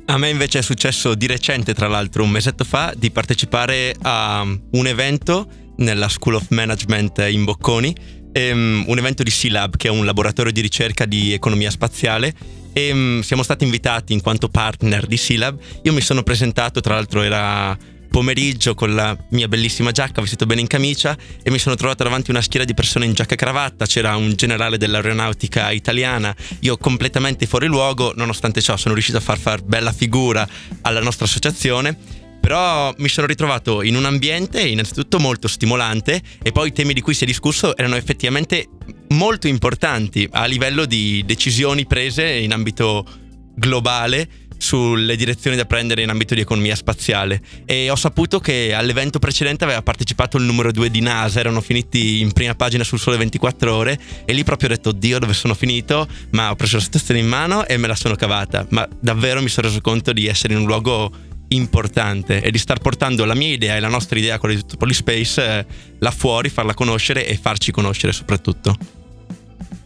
A 0.06 0.18
me 0.18 0.28
invece 0.28 0.58
è 0.58 0.62
successo 0.62 1.14
di 1.14 1.26
recente, 1.26 1.72
tra 1.72 1.88
l'altro 1.88 2.24
un 2.24 2.30
mesetto 2.30 2.64
fa, 2.64 2.92
di 2.94 3.10
partecipare 3.10 3.94
a 4.02 4.42
un 4.42 4.86
evento 4.86 5.48
nella 5.76 6.10
School 6.10 6.34
of 6.34 6.50
Management 6.50 7.24
in 7.30 7.44
Bocconi, 7.44 8.22
ehm, 8.34 8.84
un 8.88 8.98
evento 8.98 9.22
di 9.22 9.30
C-Lab 9.30 9.76
che 9.76 9.88
è 9.88 9.90
un 9.90 10.04
laboratorio 10.04 10.52
di 10.52 10.60
ricerca 10.60 11.06
di 11.06 11.32
economia 11.32 11.70
spaziale 11.70 12.34
e 12.72 12.92
mm, 12.92 13.20
siamo 13.20 13.44
stati 13.44 13.64
invitati 13.64 14.12
in 14.12 14.20
quanto 14.20 14.48
partner 14.48 15.06
di 15.06 15.16
C-Lab. 15.16 15.58
Io 15.82 15.92
mi 15.92 16.00
sono 16.00 16.22
presentato, 16.22 16.80
tra 16.80 16.94
l'altro 16.94 17.22
era 17.22 17.78
pomeriggio 18.14 18.74
con 18.74 18.94
la 18.94 19.16
mia 19.30 19.48
bellissima 19.48 19.90
giacca, 19.90 20.20
vestito 20.20 20.46
bene 20.46 20.60
in 20.60 20.68
camicia 20.68 21.16
e 21.42 21.50
mi 21.50 21.58
sono 21.58 21.74
trovato 21.74 22.04
davanti 22.04 22.30
a 22.30 22.34
una 22.34 22.42
schiera 22.42 22.64
di 22.64 22.74
persone 22.74 23.06
in 23.06 23.12
giacca 23.12 23.34
e 23.34 23.36
cravatta, 23.36 23.86
c'era 23.86 24.14
un 24.16 24.34
generale 24.34 24.78
dell'aeronautica 24.78 25.72
italiana, 25.72 26.34
io 26.60 26.76
completamente 26.76 27.46
fuori 27.46 27.66
luogo, 27.66 28.12
nonostante 28.14 28.60
ciò 28.60 28.76
sono 28.76 28.94
riuscito 28.94 29.18
a 29.18 29.20
far 29.20 29.38
far 29.38 29.62
bella 29.62 29.92
figura 29.92 30.46
alla 30.82 31.00
nostra 31.00 31.24
associazione. 31.24 32.22
Però 32.44 32.92
mi 32.98 33.08
sono 33.08 33.26
ritrovato 33.26 33.80
in 33.80 33.96
un 33.96 34.04
ambiente 34.04 34.60
innanzitutto 34.60 35.18
molto 35.18 35.48
stimolante 35.48 36.20
e 36.42 36.52
poi 36.52 36.68
i 36.68 36.72
temi 36.72 36.92
di 36.92 37.00
cui 37.00 37.14
si 37.14 37.24
è 37.24 37.26
discusso 37.26 37.74
erano 37.74 37.96
effettivamente 37.96 38.68
molto 39.08 39.48
importanti 39.48 40.28
a 40.30 40.44
livello 40.44 40.84
di 40.84 41.22
decisioni 41.24 41.86
prese 41.86 42.26
in 42.26 42.52
ambito 42.52 43.06
globale 43.54 44.28
sulle 44.58 45.16
direzioni 45.16 45.56
da 45.56 45.64
prendere 45.64 46.02
in 46.02 46.10
ambito 46.10 46.34
di 46.34 46.42
economia 46.42 46.76
spaziale. 46.76 47.40
E 47.64 47.88
ho 47.88 47.96
saputo 47.96 48.40
che 48.40 48.74
all'evento 48.74 49.18
precedente 49.18 49.64
aveva 49.64 49.80
partecipato 49.80 50.36
il 50.36 50.44
numero 50.44 50.70
2 50.70 50.90
di 50.90 51.00
NASA, 51.00 51.40
erano 51.40 51.62
finiti 51.62 52.20
in 52.20 52.32
prima 52.32 52.54
pagina 52.54 52.84
sul 52.84 52.98
Sole 52.98 53.16
24 53.16 53.74
ore 53.74 53.98
e 54.26 54.34
lì 54.34 54.44
proprio 54.44 54.68
ho 54.68 54.72
detto 54.72 54.90
oddio 54.90 55.18
dove 55.18 55.32
sono 55.32 55.54
finito, 55.54 56.06
ma 56.32 56.50
ho 56.50 56.56
preso 56.56 56.76
la 56.76 56.82
situazione 56.82 57.20
in 57.20 57.26
mano 57.26 57.66
e 57.66 57.78
me 57.78 57.86
la 57.86 57.94
sono 57.94 58.16
cavata, 58.16 58.66
ma 58.68 58.86
davvero 59.00 59.40
mi 59.40 59.48
sono 59.48 59.68
reso 59.68 59.80
conto 59.80 60.12
di 60.12 60.26
essere 60.26 60.52
in 60.52 60.60
un 60.60 60.66
luogo 60.66 61.32
importante 61.54 62.42
e 62.42 62.50
di 62.50 62.58
star 62.58 62.78
portando 62.78 63.24
la 63.24 63.34
mia 63.34 63.52
idea 63.52 63.76
e 63.76 63.80
la 63.80 63.88
nostra 63.88 64.18
idea, 64.18 64.38
tutto 64.38 64.76
Polyspace, 64.76 65.58
eh, 65.58 65.66
là 65.98 66.10
fuori, 66.10 66.48
farla 66.48 66.74
conoscere 66.74 67.26
e 67.26 67.36
farci 67.36 67.72
conoscere 67.72 68.12
soprattutto. 68.12 68.76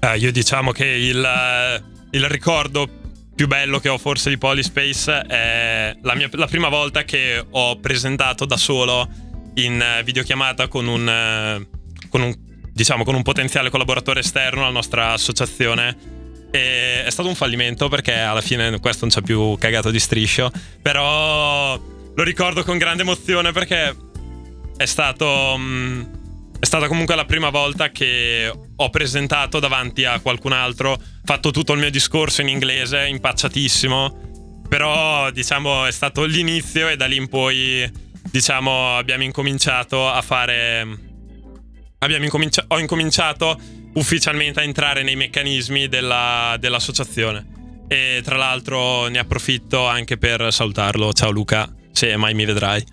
Eh, 0.01 0.19
io 0.19 0.33
diciamo 0.33 0.73
che 0.73 0.87
il, 0.87 1.25
eh, 1.25 1.83
il 2.11 2.29
ricordo 2.29 2.89
più 3.35 3.47
bello 3.47 3.79
che 3.79 3.89
ho 3.89 3.99
forse 3.99 4.31
di 4.31 4.39
Polyspace 4.39 5.23
è 5.23 5.97
la, 6.03 6.15
mia- 6.15 6.29
la 6.33 6.47
prima 6.47 6.69
volta 6.69 7.05
che 7.05 7.45
ho 7.49 7.77
presentato 7.79 8.45
da 8.45 8.57
solo 8.57 9.09
in 9.55 9.81
eh, 9.81 10.03
videochiamata 10.03 10.69
con 10.69 10.87
un, 10.87 11.67
con 12.09 12.21
un, 12.23 12.35
diciamo, 12.73 13.05
con 13.05 13.15
un 13.15 13.23
potenziale 13.23 13.71
collaboratore 13.71 14.21
esterno 14.21 14.63
alla 14.63 14.73
nostra 14.73 15.13
associazione. 15.13 16.18
E 16.51 17.05
è 17.05 17.11
stato 17.11 17.29
un 17.29 17.35
fallimento 17.35 17.89
perché 17.89 18.15
alla 18.15 18.41
fine 18.41 18.79
questo 18.81 19.05
non 19.05 19.15
c'è 19.15 19.23
più 19.23 19.57
cagato 19.59 19.91
di 19.91 19.99
striscio. 19.99 20.51
Però 20.83 21.77
lo 21.79 22.23
ricordo 22.23 22.65
con 22.65 22.79
grande 22.79 23.03
emozione 23.03 23.53
perché 23.53 23.95
è 24.77 24.87
stato. 24.87 25.57
mm, 25.59 26.03
è 26.61 26.65
stata 26.65 26.89
comunque 26.89 27.15
la 27.15 27.25
prima 27.25 27.51
volta 27.51 27.91
che 27.91 28.53
ho 28.75 28.91
presentato 28.91 29.61
davanti 29.61 30.05
a 30.05 30.19
qualcun 30.19 30.53
altro, 30.53 31.01
fatto 31.23 31.51
tutto 31.51 31.73
il 31.73 31.79
mio 31.79 31.91
discorso 31.91 32.41
in 32.41 32.49
inglese, 32.49 33.07
impacciatissimo. 33.07 34.63
Però, 34.69 35.31
diciamo, 35.31 35.87
è 35.87 35.93
stato 35.93 36.25
l'inizio 36.25 36.89
e 36.89 36.97
da 36.97 37.07
lì 37.07 37.17
in 37.17 37.29
poi, 37.29 37.91
diciamo, 38.31 38.97
abbiamo 38.97 39.23
incominciato 39.23 40.09
a 40.09 40.21
fare. 40.21 40.87
Abbiamo 42.01 42.25
incomincia- 42.25 42.65
ho 42.69 42.79
incominciato 42.79 43.59
ufficialmente 43.99 44.61
a 44.61 44.63
entrare 44.63 45.03
nei 45.03 45.17
meccanismi 45.17 45.89
della- 45.89 46.57
dell'associazione. 46.59 47.57
E 47.89 48.21
tra 48.25 48.37
l'altro 48.37 49.07
ne 49.09 49.19
approfitto 49.19 49.87
anche 49.87 50.17
per 50.19 50.53
salutarlo. 50.53 51.13
Ciao 51.13 51.31
Luca, 51.31 51.69
se 51.93 52.17
mai 52.17 52.35
mi 52.35 52.45
vedrai. 52.45 52.85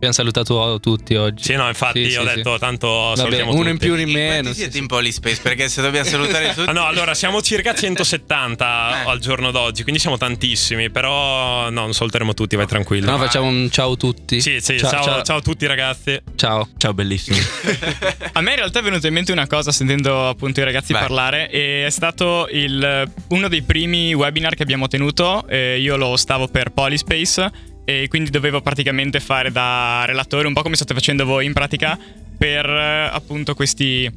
Abbiamo 0.00 0.14
salutato 0.14 0.78
tutti 0.80 1.14
oggi. 1.14 1.42
Sì, 1.42 1.54
no, 1.56 1.68
infatti 1.68 2.10
Sì, 2.10 2.16
ho 2.16 2.26
sì, 2.26 2.34
detto 2.36 2.54
sì. 2.54 2.58
tanto 2.58 2.88
Vabbè, 2.88 3.16
salutiamo 3.18 3.52
uno 3.52 3.68
in 3.68 3.74
tutti. 3.74 3.84
più, 3.84 3.92
uno 3.92 4.00
in 4.00 4.08
In 4.08 4.14
meno. 4.14 4.30
quanti 4.32 4.48
sì, 4.52 4.54
siete 4.54 4.72
sì. 4.72 4.78
in 4.78 4.86
Polyspace? 4.86 5.40
Perché 5.42 5.68
se 5.68 5.82
dobbiamo 5.82 6.08
salutare 6.08 6.54
tutti... 6.56 6.70
Ah, 6.70 6.72
no, 6.72 6.86
allora 6.86 7.12
siamo 7.12 7.42
circa 7.42 7.74
170 7.76 9.02
Eh. 9.04 9.10
al 9.10 9.18
giorno 9.18 9.50
d'oggi, 9.50 9.82
quindi 9.82 10.00
siamo 10.00 10.16
tantissimi, 10.16 10.88
però 10.88 11.68
no, 11.68 11.80
non 11.82 11.92
saluteremo 11.92 12.32
tutti, 12.32 12.56
vai 12.56 12.66
tranquillo. 12.66 13.10
No, 13.10 13.18
facciamo 13.18 13.48
un 13.48 13.68
ciao 13.70 13.92
a 13.92 13.96
tutti. 13.96 14.40
Sì, 14.40 14.58
sì, 14.62 14.78
ciao, 14.78 15.22
ciao, 15.22 15.36
a 15.36 15.40
tutti 15.42 15.66
ragazzi. 15.66 16.18
Ciao. 16.34 16.66
Ciao 16.78 16.94
bellissimo. 16.94 17.36
A 18.32 18.40
me 18.40 18.50
in 18.52 18.56
realtà 18.56 18.78
è 18.78 18.82
venuta 18.82 19.06
in 19.06 19.12
mente 19.12 19.32
una 19.32 19.46
cosa 19.46 19.70
sentendo 19.70 20.28
appunto 20.28 20.60
i 20.60 20.64
ragazzi 20.64 20.94
Vai. 20.94 21.02
parlare 21.02 21.50
e 21.50 21.84
è 21.84 21.90
stato 21.90 22.48
il- 22.52 23.10
uno 23.28 23.48
dei 23.48 23.60
primi 23.60 24.14
webinar 24.14 24.54
che 24.54 24.62
abbiamo 24.62 24.88
tenuto, 24.88 25.46
eh, 25.46 25.78
io 25.78 25.96
lo 25.96 26.16
stavo 26.16 26.48
per 26.48 26.70
Polyspace 26.70 27.68
e 27.90 28.08
quindi 28.08 28.30
dovevo 28.30 28.60
praticamente 28.60 29.18
fare 29.18 29.50
da 29.50 30.04
relatore, 30.06 30.46
un 30.46 30.52
po' 30.52 30.62
come 30.62 30.76
state 30.76 30.94
facendo 30.94 31.24
voi 31.24 31.46
in 31.46 31.52
pratica, 31.52 31.98
per 32.38 32.64
eh, 32.64 33.08
appunto 33.12 33.54
questi 33.54 34.08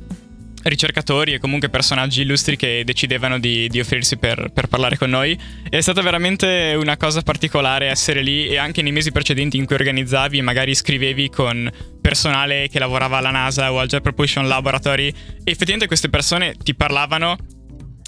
ricercatori 0.64 1.34
e 1.34 1.40
comunque 1.40 1.68
personaggi 1.70 2.22
illustri 2.22 2.56
che 2.56 2.84
decidevano 2.86 3.38
di, 3.38 3.68
di 3.68 3.80
offrirsi 3.80 4.18
per, 4.18 4.52
per 4.54 4.68
parlare 4.68 4.98
con 4.98 5.10
noi. 5.10 5.38
È 5.68 5.82
stata 5.82 6.02
veramente 6.02 6.76
una 6.78 6.96
cosa 6.98 7.22
particolare 7.22 7.88
essere 7.88 8.22
lì 8.22 8.48
e 8.48 8.58
anche 8.58 8.82
nei 8.82 8.92
mesi 8.92 9.12
precedenti 9.12 9.58
in 9.58 9.66
cui 9.66 9.76
organizzavi 9.76 10.38
e 10.38 10.42
magari 10.42 10.74
scrivevi 10.76 11.30
con 11.30 11.70
personale 12.00 12.70
che 12.70 12.80
lavorava 12.80 13.18
alla 13.18 13.32
NASA 13.32 13.74
o 13.74 13.80
al 13.80 13.88
Jet 13.88 14.02
Propulsion 14.02 14.48
Laboratory 14.48 15.08
effettivamente 15.44 15.88
queste 15.88 16.10
persone 16.10 16.56
ti 16.62 16.76
parlavano 16.76 17.38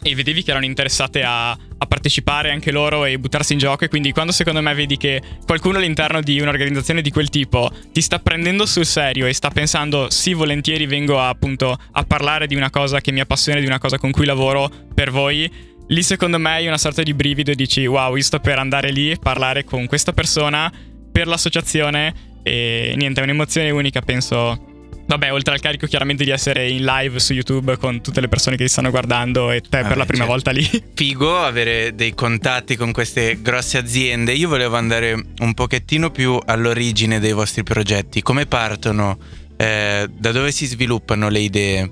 e 0.05 0.13
vedevi 0.13 0.43
che 0.43 0.51
erano 0.51 0.65
interessate 0.65 1.23
a, 1.23 1.49
a, 1.49 1.85
partecipare 1.87 2.51
anche 2.51 2.69
loro 2.69 3.05
e 3.05 3.17
buttarsi 3.17 3.53
in 3.53 3.59
gioco. 3.59 3.85
E 3.85 3.87
quindi, 3.87 4.11
quando 4.11 4.31
secondo 4.31 4.61
me 4.61 4.71
vedi 4.75 4.97
che 4.97 5.19
qualcuno 5.47 5.79
all'interno 5.79 6.21
di 6.21 6.39
un'organizzazione 6.39 7.01
di 7.01 7.09
quel 7.09 7.29
tipo 7.29 7.71
ti 7.91 8.01
sta 8.01 8.19
prendendo 8.19 8.67
sul 8.67 8.85
serio 8.85 9.25
e 9.25 9.33
sta 9.33 9.49
pensando, 9.49 10.11
sì, 10.11 10.33
volentieri 10.33 10.85
vengo 10.85 11.19
a, 11.19 11.29
appunto 11.29 11.75
a 11.91 12.03
parlare 12.03 12.45
di 12.45 12.53
una 12.53 12.69
cosa 12.69 13.01
che 13.01 13.11
mi 13.11 13.19
appassiona, 13.19 13.59
di 13.59 13.65
una 13.65 13.79
cosa 13.79 13.97
con 13.97 14.11
cui 14.11 14.25
lavoro 14.25 14.69
per 14.93 15.09
voi. 15.09 15.51
Lì, 15.87 16.03
secondo 16.03 16.37
me, 16.37 16.51
hai 16.51 16.67
una 16.67 16.77
sorta 16.77 17.01
di 17.01 17.15
brivido 17.15 17.49
e 17.49 17.55
dici: 17.55 17.83
Wow, 17.87 18.15
io 18.15 18.21
sto 18.21 18.39
per 18.39 18.59
andare 18.59 18.91
lì 18.91 19.09
e 19.09 19.17
parlare 19.17 19.63
con 19.63 19.87
questa 19.87 20.13
persona 20.13 20.71
per 21.11 21.25
l'associazione. 21.25 22.13
E 22.43 22.93
niente, 22.95 23.21
è 23.21 23.23
un'emozione 23.23 23.71
unica, 23.71 24.01
penso 24.01 24.73
Vabbè, 25.07 25.31
oltre 25.31 25.53
al 25.53 25.59
carico 25.59 25.85
chiaramente 25.85 26.23
di 26.23 26.31
essere 26.31 26.67
in 26.67 26.83
live 26.83 27.19
su 27.19 27.33
YouTube 27.33 27.77
con 27.77 28.01
tutte 28.01 28.21
le 28.21 28.27
persone 28.27 28.55
che 28.55 28.63
ti 28.63 28.69
stanno 28.69 28.89
guardando 28.89 29.51
e 29.51 29.61
te 29.61 29.77
Vabbè, 29.77 29.87
per 29.87 29.97
la 29.97 30.05
prima 30.05 30.25
certo. 30.25 30.31
volta 30.31 30.51
lì. 30.51 30.83
Figo 30.95 31.37
avere 31.37 31.93
dei 31.93 32.15
contatti 32.15 32.75
con 32.75 32.91
queste 32.91 33.39
grosse 33.41 33.77
aziende. 33.77 34.33
Io 34.33 34.49
volevo 34.49 34.77
andare 34.77 35.13
un 35.39 35.53
pochettino 35.53 36.09
più 36.09 36.39
all'origine 36.43 37.19
dei 37.19 37.33
vostri 37.33 37.61
progetti. 37.61 38.23
Come 38.23 38.47
partono? 38.47 39.17
Eh, 39.57 40.07
da 40.11 40.31
dove 40.31 40.51
si 40.51 40.65
sviluppano 40.65 41.29
le 41.29 41.39
idee? 41.39 41.89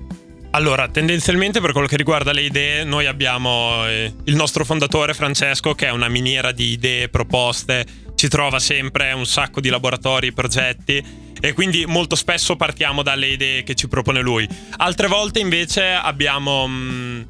Allora, 0.51 0.87
tendenzialmente 0.87 1.61
per 1.61 1.71
quello 1.71 1.87
che 1.87 1.97
riguarda 1.97 2.31
le 2.31 2.41
idee, 2.41 2.83
noi 2.83 3.05
abbiamo 3.07 3.87
eh, 3.87 4.13
il 4.25 4.35
nostro 4.35 4.63
fondatore 4.63 5.13
Francesco 5.13 5.73
che 5.73 5.87
è 5.87 5.89
una 5.89 6.07
miniera 6.07 6.51
di 6.51 6.71
idee, 6.71 7.09
proposte, 7.09 7.85
ci 8.15 8.27
trova 8.27 8.59
sempre 8.59 9.11
un 9.13 9.25
sacco 9.25 9.59
di 9.59 9.69
laboratori, 9.69 10.31
progetti 10.31 11.31
e 11.45 11.51
quindi 11.51 11.85
molto 11.85 12.15
spesso 12.15 12.55
partiamo 12.55 13.03
dalle 13.03 13.27
idee 13.27 13.63
che 13.63 13.75
ci 13.75 13.89
propone 13.89 14.21
lui. 14.21 14.47
Altre 14.77 15.07
volte 15.07 15.39
invece 15.39 15.91
abbiamo... 15.91 16.65
Mh, 16.65 16.71
mm, 16.71 17.21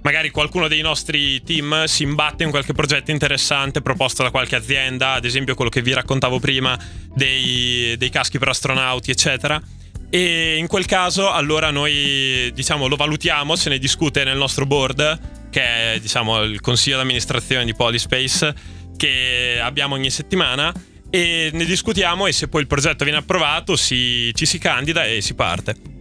magari 0.00 0.30
qualcuno 0.30 0.68
dei 0.68 0.80
nostri 0.80 1.42
team 1.42 1.84
si 1.84 2.04
imbatte 2.04 2.44
in 2.44 2.50
qualche 2.50 2.72
progetto 2.72 3.10
interessante 3.10 3.82
proposto 3.82 4.22
da 4.22 4.30
qualche 4.30 4.56
azienda, 4.56 5.12
ad 5.12 5.26
esempio 5.26 5.54
quello 5.54 5.70
che 5.70 5.82
vi 5.82 5.92
raccontavo 5.92 6.38
prima 6.38 6.78
dei, 7.14 7.94
dei 7.98 8.08
caschi 8.08 8.38
per 8.38 8.48
astronauti, 8.48 9.10
eccetera. 9.10 9.60
E 10.08 10.56
in 10.56 10.66
quel 10.66 10.86
caso 10.86 11.30
allora 11.30 11.70
noi 11.70 12.50
diciamo 12.54 12.86
lo 12.86 12.96
valutiamo, 12.96 13.54
se 13.54 13.68
ne 13.68 13.78
discute 13.78 14.24
nel 14.24 14.38
nostro 14.38 14.64
board, 14.64 15.50
che 15.50 15.92
è 15.92 15.98
diciamo 16.00 16.42
il 16.42 16.62
consiglio 16.62 16.96
d'amministrazione 16.96 17.66
di 17.66 17.74
Polyspace, 17.74 18.54
che 18.96 19.60
abbiamo 19.60 19.94
ogni 19.94 20.08
settimana 20.08 20.72
e 21.10 21.50
ne 21.52 21.64
discutiamo 21.64 22.26
e 22.26 22.32
se 22.32 22.48
poi 22.48 22.62
il 22.62 22.66
progetto 22.66 23.04
viene 23.04 23.18
approvato 23.18 23.76
si, 23.76 24.30
ci 24.34 24.46
si 24.46 24.58
candida 24.58 25.04
e 25.06 25.20
si 25.20 25.34
parte. 25.34 25.96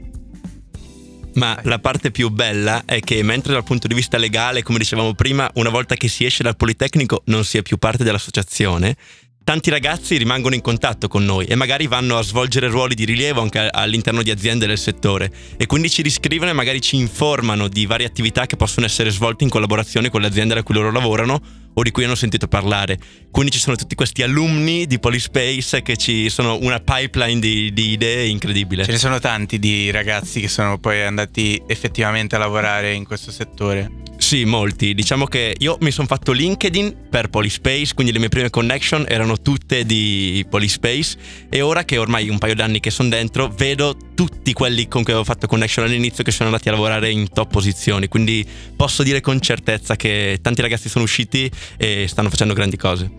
Ma 1.34 1.60
la 1.64 1.78
parte 1.78 2.10
più 2.10 2.30
bella 2.30 2.84
è 2.86 3.00
che 3.00 3.22
mentre 3.22 3.54
dal 3.54 3.64
punto 3.64 3.88
di 3.88 3.94
vista 3.94 4.18
legale, 4.18 4.64
come 4.64 4.80
dicevamo 4.80 5.14
prima, 5.14 5.50
una 5.54 5.70
volta 5.70 5.96
che 5.96 6.08
si 6.08 6.26
esce 6.26 6.42
dal 6.42 6.56
Politecnico 6.56 7.22
non 7.26 7.46
si 7.46 7.60
è 7.60 7.62
più 7.62 7.78
parte 7.78 8.04
dell'associazione, 8.04 8.96
tanti 9.44 9.70
ragazzi 9.70 10.18
rimangono 10.18 10.56
in 10.56 10.62
contatto 10.62 11.08
con 11.08 11.24
noi 11.24 11.46
e 11.46 11.54
magari 11.54 11.86
vanno 11.86 12.18
a 12.18 12.24
svolgere 12.24 12.68
ruoli 12.68 12.96
di 12.96 13.06
rilievo 13.06 13.42
anche 13.42 13.70
all'interno 13.72 14.24
di 14.24 14.32
aziende 14.32 14.66
del 14.66 14.80
settore 14.80 15.32
e 15.58 15.68
quindi 15.68 15.92
ci 15.92 16.02
riscrivono 16.02 16.50
e 16.50 16.54
magari 16.54 16.82
ci 16.82 16.98
informano 16.98 17.68
di 17.68 17.86
varie 17.86 18.08
attività 18.08 18.48
che 18.48 18.58
possono 18.58 18.88
essere 18.88 19.12
svolte 19.12 19.44
in 19.44 19.52
collaborazione 19.52 20.10
con 20.10 20.22
le 20.22 20.28
aziende 20.28 20.58
a 20.58 20.64
cui 20.64 20.74
loro 20.74 20.92
lavorano 20.92 21.67
o 21.78 21.84
di 21.84 21.92
cui 21.92 22.04
hanno 22.04 22.16
sentito 22.16 22.48
parlare. 22.48 22.98
Quindi 23.30 23.52
ci 23.52 23.60
sono 23.60 23.76
tutti 23.76 23.96
questi 23.96 24.24
alumni 24.24 24.88
di 24.88 25.00
Polyspace 25.00 25.84
che 25.84 25.96
ci 25.96 26.30
sono 26.30 26.58
una 26.62 26.80
pipeline 26.80 27.40
di, 27.40 27.72
di 27.72 27.92
idee 27.92 28.26
incredibile. 28.26 28.84
Ce 28.84 28.92
ne 28.92 28.98
sono 28.98 29.20
tanti 29.20 29.60
di 29.60 29.92
ragazzi 29.92 30.40
che 30.42 30.48
sono 30.48 30.80
poi 30.80 31.04
andati 31.04 31.62
effettivamente 31.68 32.36
a 32.36 32.40
lavorare 32.40 32.94
in 32.94 33.06
questo 33.06 33.32
settore. 33.32 34.06
Sì, 34.18 34.44
molti. 34.46 34.96
Diciamo 34.96 35.26
che 35.26 35.56
io 35.60 35.78
mi 35.82 35.92
sono 35.92 36.08
fatto 36.08 36.32
LinkedIn 36.32 37.08
per 37.10 37.30
Polyspace, 37.30 37.94
quindi 37.94 38.12
le 38.12 38.20
mie 38.20 38.30
prime 38.30 38.50
connection 38.50 39.06
erano 39.08 39.40
tutte 39.40 39.86
di 39.86 40.44
Polyspace 40.50 41.16
e 41.50 41.62
ora 41.62 41.86
che 41.86 41.98
ormai 41.98 42.28
un 42.28 42.40
paio 42.40 42.56
d'anni 42.56 42.80
che 42.80 42.90
sono 42.90 43.10
dentro, 43.10 43.48
vedo 43.56 43.96
tutti 44.18 44.52
quelli 44.52 44.88
con 44.88 45.04
cui 45.04 45.14
avevo 45.14 45.24
fatto 45.24 45.46
connection 45.46 45.86
all'inizio 45.86 46.24
che 46.24 46.32
sono 46.32 46.50
andati 46.50 46.70
a 46.70 46.72
lavorare 46.72 47.12
in 47.12 47.30
top 47.30 47.52
posizioni, 47.52 48.08
quindi 48.08 48.44
posso 48.76 49.04
dire 49.04 49.22
con 49.22 49.40
certezza 49.40 49.96
che 49.96 50.40
tanti 50.42 50.64
ragazzi 50.64 50.90
sono 50.90 51.04
usciti 51.04 51.48
e 51.78 52.08
stanno 52.08 52.32
facendo 52.32 52.56
grandi 52.56 52.78
cose. 52.78 53.12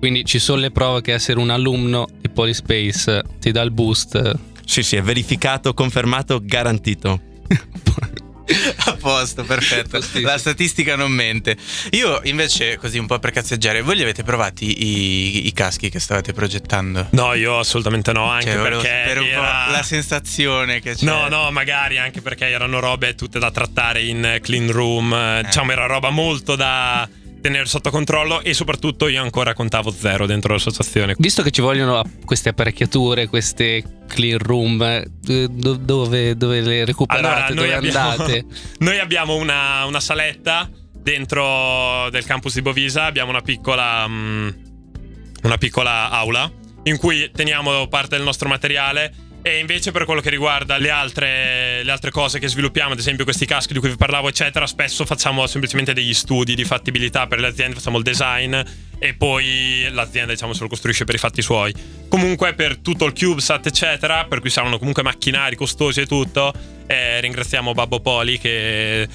Quindi 0.00 0.24
ci 0.24 0.40
sono 0.40 0.58
le 0.60 0.72
prove 0.72 1.02
che 1.02 1.12
essere 1.12 1.38
un 1.38 1.50
alumno 1.50 2.08
di 2.20 2.28
Polyspace 2.28 3.22
ti 3.38 3.52
dà 3.52 3.62
il 3.62 3.70
boost. 3.70 4.38
Sì, 4.64 4.82
sì, 4.82 4.96
è 4.96 5.02
verificato, 5.02 5.72
confermato, 5.72 6.40
garantito. 6.42 7.20
A 8.86 8.92
posto, 8.94 9.44
perfetto. 9.44 9.98
La 10.20 10.38
statistica 10.38 10.96
non 10.96 11.12
mente. 11.12 11.56
Io 11.90 12.20
invece, 12.24 12.76
così 12.76 12.98
un 12.98 13.06
po' 13.06 13.18
per 13.18 13.30
cazzeggiare, 13.30 13.82
voi 13.82 13.96
li 13.96 14.02
avete 14.02 14.22
provati 14.22 14.84
i, 14.84 15.46
i 15.46 15.52
caschi 15.52 15.88
che 15.88 16.00
stavate 16.00 16.32
progettando? 16.32 17.08
No, 17.10 17.34
io 17.34 17.58
assolutamente 17.58 18.12
no, 18.12 18.28
anche 18.28 18.52
cioè, 18.52 18.62
perché 18.62 19.02
per 19.06 19.22
era... 19.22 19.70
la 19.70 19.82
sensazione 19.82 20.80
che 20.80 20.94
c'è. 20.94 21.04
No, 21.04 21.28
no, 21.28 21.50
magari 21.50 21.98
anche 21.98 22.20
perché 22.20 22.48
erano 22.48 22.80
robe 22.80 23.14
tutte 23.14 23.38
da 23.38 23.50
trattare 23.50 24.02
in 24.02 24.38
clean 24.42 24.70
room, 24.70 25.12
eh. 25.12 25.42
diciamo 25.44 25.72
era 25.72 25.86
roba 25.86 26.10
molto 26.10 26.56
da 26.56 27.08
tenere 27.40 27.66
sotto 27.66 27.90
controllo 27.90 28.42
e 28.42 28.54
soprattutto 28.54 29.08
io 29.08 29.22
ancora 29.22 29.54
contavo 29.54 29.90
zero 29.90 30.26
dentro 30.26 30.52
l'associazione. 30.52 31.14
Visto 31.18 31.42
che 31.42 31.50
ci 31.50 31.60
vogliono 31.60 32.02
queste 32.24 32.50
apparecchiature, 32.50 33.28
queste 33.28 33.82
clean 34.06 34.38
room, 34.38 34.82
eh, 34.82 35.48
dove, 35.48 36.36
dove 36.36 36.60
le 36.60 36.84
recuperate, 36.84 37.26
allora, 37.26 37.54
dove 37.54 37.74
abbiamo, 37.74 38.08
andate? 38.10 38.44
Noi 38.78 38.98
abbiamo 38.98 39.36
una, 39.36 39.84
una, 39.84 40.00
saletta 40.00 40.68
dentro 40.92 42.08
del 42.10 42.24
campus 42.24 42.54
di 42.54 42.62
Bovisa, 42.62 43.04
abbiamo 43.04 43.30
una 43.30 43.42
piccola, 43.42 44.04
um, 44.06 44.54
una 45.42 45.56
piccola 45.58 46.10
aula 46.10 46.50
in 46.84 46.96
cui 46.96 47.30
teniamo 47.30 47.86
parte 47.88 48.16
del 48.16 48.24
nostro 48.24 48.48
materiale 48.48 49.28
e 49.42 49.58
invece 49.58 49.90
per 49.90 50.04
quello 50.04 50.20
che 50.20 50.28
riguarda 50.28 50.76
le 50.76 50.90
altre, 50.90 51.82
le 51.82 51.90
altre, 51.90 52.10
cose 52.10 52.38
che 52.38 52.48
sviluppiamo, 52.48 52.92
ad 52.92 52.98
esempio 52.98 53.24
questi 53.24 53.46
caschi 53.46 53.72
di 53.72 53.78
cui 53.78 53.88
vi 53.88 53.96
parlavo, 53.96 54.28
eccetera, 54.28 54.66
spesso 54.66 55.06
facciamo 55.06 55.46
semplicemente 55.46 55.94
degli 55.94 56.12
studi 56.12 56.54
di 56.54 56.64
fattibilità 56.64 57.26
per 57.26 57.40
le 57.40 57.46
aziende, 57.46 57.76
facciamo 57.76 57.96
il 57.96 58.02
design 58.02 58.54
e 58.98 59.14
poi 59.14 59.88
l'azienda 59.90 60.32
diciamo 60.32 60.52
se 60.52 60.60
lo 60.60 60.68
costruisce 60.68 61.04
per 61.04 61.14
i 61.14 61.18
fatti 61.18 61.40
suoi. 61.40 61.72
Comunque 62.08 62.52
per 62.54 62.78
tutto 62.78 63.06
il 63.06 63.14
CubeSat, 63.14 63.66
eccetera, 63.66 64.26
per 64.26 64.40
cui 64.40 64.50
saranno 64.50 64.78
comunque 64.78 65.02
macchinari 65.02 65.56
costosi 65.56 66.00
e 66.00 66.06
tutto, 66.06 66.52
eh, 66.86 67.20
ringraziamo 67.20 67.72
Babbo 67.72 68.00
Poli 68.00 68.38
che, 68.38 69.08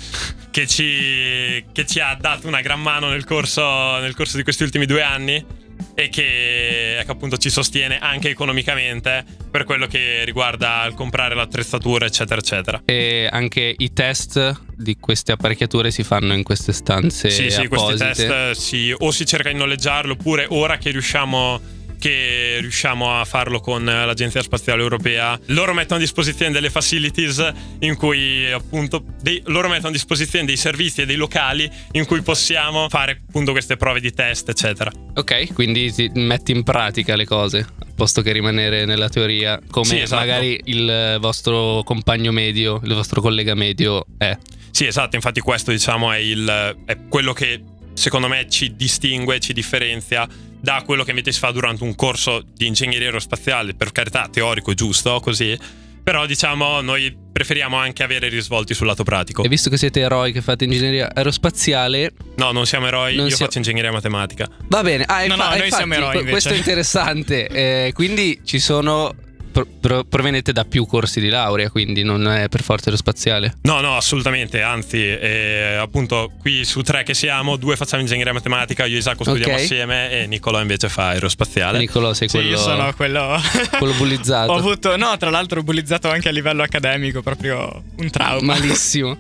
che, 0.50 0.66
ci, 0.66 1.64
che, 1.72 1.86
ci, 1.86 2.00
ha 2.00 2.18
dato 2.20 2.48
una 2.48 2.62
gran 2.62 2.82
mano 2.82 3.10
nel 3.10 3.26
corso, 3.26 4.00
nel 4.00 4.16
corso 4.16 4.38
di 4.38 4.44
questi 4.44 4.64
ultimi 4.64 4.88
due 4.88 5.04
anni 5.04 5.64
e 5.96 6.10
che 6.10 7.00
ecco, 7.00 7.12
appunto 7.14 7.38
ci 7.38 7.50
sostiene 7.50 7.98
anche 7.98 8.30
economicamente 8.30 9.26
per 9.50 9.64
quello 9.64 9.88
che 9.88 10.24
riguarda 10.26 10.86
il 10.86 10.94
comprare 10.94 11.34
l'attrezzatura 11.34 12.06
eccetera 12.06 12.40
eccetera. 12.40 12.82
E 12.86 13.28
anche 13.32 13.74
i 13.76 13.94
test 13.94 14.62
di 14.76 14.98
queste 15.00 15.32
apparecchiature 15.32 15.90
si 15.90 16.04
fanno 16.04 16.34
in 16.34 16.44
queste 16.44 16.74
stanze 16.74 17.30
sì 17.30 17.50
sì 17.50 17.68
questi 17.68 17.96
test 17.96 18.52
sì, 18.52 18.94
o 18.96 19.10
si 19.12 19.26
cerca 19.26 19.50
di 19.50 19.58
noleggiarlo 19.58 20.14
oppure 20.14 20.46
ora 20.50 20.78
che 20.78 20.92
riusciamo 20.92 21.62
che 21.98 22.58
riusciamo 22.60 23.20
a 23.20 23.26
farlo 23.26 23.60
con 23.60 23.84
l'Agenzia 23.84 24.42
Spaziale 24.42 24.82
Europea. 24.82 25.40
Loro 25.48 25.74
mettono 25.74 26.00
a 26.00 26.04
disposizione 26.04 26.52
delle 26.52 26.70
facilities 26.70 27.52
in 27.80 27.96
cui 27.96 28.52
appunto 28.52 29.04
dei, 29.22 29.42
loro 29.46 29.68
mettono 29.68 29.90
a 29.90 29.92
disposizione 29.92 30.46
dei 30.46 30.58
servizi 30.58 31.02
e 31.02 31.06
dei 31.06 31.16
locali 31.16 31.70
in 31.92 32.06
cui 32.06 32.22
possiamo 32.22 32.88
fare 32.90 33.22
appunto 33.28 33.52
queste 33.52 33.78
prove 33.78 34.00
di 34.00 34.14
test, 34.14 34.50
eccetera. 34.50 34.92
Ok, 35.16 35.54
quindi 35.54 35.94
metti 36.14 36.52
in 36.52 36.64
pratica 36.64 37.16
le 37.16 37.26
cose 37.26 37.68
posto 37.96 38.22
che 38.22 38.32
rimanere 38.32 38.86
nella 38.86 39.10
teoria 39.10 39.60
come 39.72 39.86
sì, 39.86 40.00
esatto. 40.00 40.22
magari 40.22 40.60
il 40.66 41.18
vostro 41.20 41.82
compagno 41.84 42.32
medio, 42.32 42.80
il 42.84 42.94
vostro 42.94 43.22
collega 43.22 43.56
medio 43.56 44.06
è. 44.18 44.38
Sì, 44.70 44.86
esatto, 44.86 45.16
infatti 45.16 45.40
questo 45.40 45.72
diciamo 45.72 46.12
è, 46.12 46.18
il, 46.18 46.76
è 46.86 46.98
quello 47.08 47.32
che 47.32 47.62
secondo 47.96 48.28
me 48.28 48.48
ci 48.50 48.76
distingue, 48.76 49.40
ci 49.40 49.54
differenzia 49.54 50.28
da 50.60 50.84
quello 50.86 51.04
che 51.04 51.12
invece 51.12 51.32
si 51.32 51.40
fa 51.40 51.52
durante 51.52 51.84
un 51.84 51.96
corso 51.96 52.44
di 52.54 52.68
ingegneria 52.68 53.08
aerospaziale, 53.08 53.74
per 53.74 53.92
carità 53.92 54.28
teorico 54.32 54.74
giusto, 54.74 55.20
così, 55.20 55.58
però 56.04 56.26
diciamo 56.28 56.82
noi 56.82 57.16
preferiamo 57.32 57.78
anche 57.78 58.04
avere 58.04 58.30
risvolti 58.30 58.74
sul 58.74 58.88
lato 58.88 59.04
pratico. 59.04 59.44
E 59.44 59.48
visto 59.48 59.70
che 59.70 59.78
siete 59.78 60.02
eroi 60.02 60.32
che 60.32 60.42
fate 60.42 60.66
ingegneria 60.66 61.12
aerospaziale... 61.14 62.14
No, 62.36 62.52
non 62.52 62.66
siamo 62.66 62.88
eroi, 62.88 63.16
non 63.16 63.26
io 63.26 63.36
siamo... 63.36 63.46
faccio 63.46 63.58
ingegneria 63.58 63.92
matematica. 63.92 64.48
Va 64.68 64.84
bene, 64.84 65.04
ah, 65.06 65.26
no, 65.26 65.34
infa- 65.34 65.36
no, 65.36 65.44
noi 65.44 65.54
infatti, 65.56 65.76
siamo 65.76 65.94
eroi 65.94 66.16
invece. 66.16 66.32
Questo 66.32 66.50
è 66.50 66.58
interessante, 66.58 67.48
eh, 67.48 67.92
quindi 67.94 68.42
ci 68.44 68.60
sono 68.60 69.14
pro- 69.64 70.04
provenete 70.04 70.52
da 70.52 70.66
più 70.66 70.86
corsi 70.86 71.22
di 71.22 71.30
laurea, 71.30 71.70
quindi 71.70 72.04
non 72.04 72.28
è 72.28 72.50
per 72.50 72.62
forza 72.62 72.86
aerospaziale. 72.88 73.58
No, 73.62 73.80
no, 73.80 73.96
assolutamente, 73.96 74.62
anzi, 74.62 74.98
eh, 74.98 75.78
appunto 75.80 76.32
qui 76.40 76.66
su 76.66 76.82
tre 76.82 77.04
che 77.04 77.14
siamo, 77.14 77.56
due 77.56 77.78
facciamo 77.78 78.02
ingegneria 78.02 78.34
matematica, 78.34 78.86
io 78.86 78.96
e 78.96 79.00
Isacco 79.00 79.24
studiamo 79.24 79.54
okay. 79.54 79.64
assieme 79.64 80.12
e 80.12 80.28
Nicolò 80.28 80.60
invece 80.60 80.90
fa 80.90 81.10
aerospaziale. 81.10 81.78
Nicolò 81.78 82.14
sei 82.14 82.28
quello... 82.28 82.46
Sì, 82.46 82.52
io 82.52 82.58
sono 82.60 82.94
quello... 82.94 83.40
quello 83.78 83.94
bullizzato. 83.94 84.52
ho 84.54 84.56
avuto, 84.56 84.98
no, 84.98 85.16
tra 85.18 85.30
l'altro 85.30 85.64
bullizzato 85.64 86.10
anche 86.10 86.28
a 86.28 86.32
livello 86.32 86.64
accademico, 86.64 87.22
proprio 87.22 87.84
un 87.98 88.10
trauma. 88.10 88.54
Malissimo. 88.54 89.18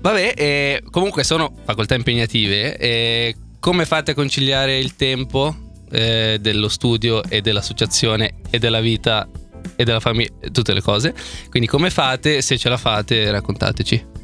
Vabbè, 0.00 0.34
eh, 0.36 0.82
comunque 0.90 1.24
sono 1.24 1.54
facoltà 1.64 1.94
impegnative. 1.94 2.76
Eh, 2.76 3.36
come 3.58 3.84
fate 3.84 4.12
a 4.12 4.14
conciliare 4.14 4.78
il 4.78 4.96
tempo 4.96 5.54
eh, 5.90 6.38
dello 6.40 6.68
studio 6.68 7.22
e 7.24 7.40
dell'associazione 7.40 8.34
e 8.48 8.58
della 8.58 8.80
vita 8.80 9.28
e 9.76 9.84
della 9.84 10.00
famiglia, 10.00 10.32
tutte 10.52 10.72
le 10.72 10.80
cose? 10.80 11.14
Quindi 11.48 11.68
come 11.68 11.90
fate? 11.90 12.42
Se 12.42 12.56
ce 12.58 12.68
la 12.68 12.76
fate, 12.76 13.30
raccontateci. 13.30 14.18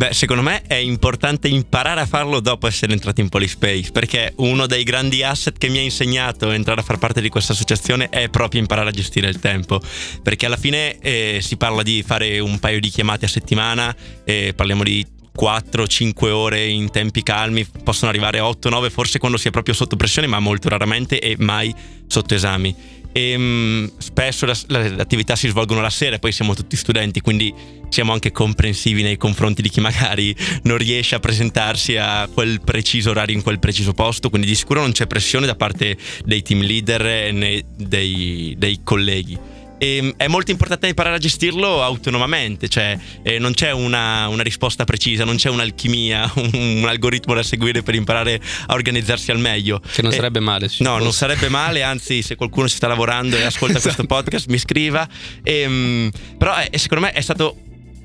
Beh, 0.00 0.14
secondo 0.14 0.40
me 0.40 0.62
è 0.66 0.76
importante 0.76 1.46
imparare 1.46 2.00
a 2.00 2.06
farlo 2.06 2.40
dopo 2.40 2.66
essere 2.66 2.92
entrati 2.92 3.20
in 3.20 3.28
Polyspace, 3.28 3.90
perché 3.92 4.32
uno 4.36 4.66
dei 4.66 4.82
grandi 4.82 5.22
asset 5.22 5.58
che 5.58 5.68
mi 5.68 5.76
ha 5.76 5.82
insegnato 5.82 6.50
entrare 6.52 6.80
a 6.80 6.82
far 6.82 6.96
parte 6.96 7.20
di 7.20 7.28
questa 7.28 7.52
associazione 7.52 8.08
è 8.08 8.30
proprio 8.30 8.62
imparare 8.62 8.88
a 8.88 8.92
gestire 8.92 9.28
il 9.28 9.40
tempo, 9.40 9.78
perché 10.22 10.46
alla 10.46 10.56
fine 10.56 10.96
eh, 11.00 11.40
si 11.42 11.58
parla 11.58 11.82
di 11.82 12.02
fare 12.02 12.38
un 12.38 12.58
paio 12.58 12.80
di 12.80 12.88
chiamate 12.88 13.26
a 13.26 13.28
settimana, 13.28 13.94
eh, 14.24 14.54
parliamo 14.56 14.84
di 14.84 15.06
4-5 15.38 16.30
ore 16.30 16.64
in 16.64 16.90
tempi 16.90 17.22
calmi, 17.22 17.66
possono 17.84 18.10
arrivare 18.10 18.38
8-9 18.38 18.88
forse 18.88 19.18
quando 19.18 19.36
si 19.36 19.48
è 19.48 19.50
proprio 19.50 19.74
sotto 19.74 19.96
pressione, 19.96 20.26
ma 20.26 20.38
molto 20.38 20.70
raramente 20.70 21.20
e 21.20 21.36
mai 21.38 21.74
sotto 22.06 22.34
esami. 22.34 22.99
E, 23.12 23.34
um, 23.34 23.90
spesso 23.98 24.46
la, 24.46 24.56
la, 24.68 24.88
le 24.88 25.02
attività 25.02 25.34
si 25.36 25.48
svolgono 25.48 25.80
la 25.80 25.90
sera 25.90 26.16
e 26.16 26.18
poi 26.18 26.32
siamo 26.32 26.54
tutti 26.54 26.76
studenti, 26.76 27.20
quindi 27.20 27.52
siamo 27.88 28.12
anche 28.12 28.30
comprensivi 28.30 29.02
nei 29.02 29.16
confronti 29.16 29.62
di 29.62 29.68
chi 29.68 29.80
magari 29.80 30.34
non 30.62 30.78
riesce 30.78 31.16
a 31.16 31.18
presentarsi 31.18 31.96
a 31.96 32.28
quel 32.32 32.60
preciso 32.60 33.10
orario 33.10 33.34
in 33.34 33.42
quel 33.42 33.58
preciso 33.58 33.92
posto, 33.92 34.30
quindi 34.30 34.46
di 34.46 34.54
sicuro 34.54 34.80
non 34.80 34.92
c'è 34.92 35.06
pressione 35.06 35.46
da 35.46 35.56
parte 35.56 35.96
dei 36.24 36.42
team 36.42 36.60
leader 36.60 37.32
né 37.32 37.62
dei, 37.76 38.54
dei 38.56 38.80
colleghi. 38.84 39.38
E 39.80 39.96
ehm, 39.96 40.12
è 40.18 40.28
molto 40.28 40.50
importante 40.50 40.86
imparare 40.86 41.16
a 41.16 41.18
gestirlo 41.18 41.82
autonomamente, 41.82 42.68
cioè 42.68 42.98
eh, 43.22 43.38
non 43.38 43.54
c'è 43.54 43.72
una, 43.72 44.28
una, 44.28 44.42
risposta 44.42 44.84
precisa, 44.84 45.24
non 45.24 45.36
c'è 45.36 45.48
un'alchimia, 45.48 46.30
un, 46.36 46.50
un, 46.52 46.84
algoritmo 46.86 47.32
da 47.32 47.42
seguire 47.42 47.82
per 47.82 47.94
imparare 47.94 48.38
a 48.66 48.74
organizzarsi 48.74 49.30
al 49.30 49.38
meglio. 49.38 49.80
Che 49.80 50.02
non 50.02 50.12
eh, 50.12 50.16
sarebbe 50.16 50.40
male. 50.40 50.70
No, 50.80 50.98
non 50.98 51.14
sarebbe 51.14 51.48
male, 51.48 51.82
anzi 51.82 52.20
se 52.20 52.36
qualcuno 52.36 52.66
si 52.66 52.76
sta 52.76 52.88
lavorando 52.88 53.36
e 53.36 53.42
ascolta 53.42 53.78
esatto. 53.78 53.94
questo 53.94 54.04
podcast 54.04 54.48
mi 54.48 54.58
scriva. 54.58 55.08
E, 55.42 55.66
um, 55.66 56.10
però 56.36 56.54
eh, 56.60 56.76
secondo 56.76 57.06
me 57.06 57.12
è 57.12 57.20
stato 57.22 57.56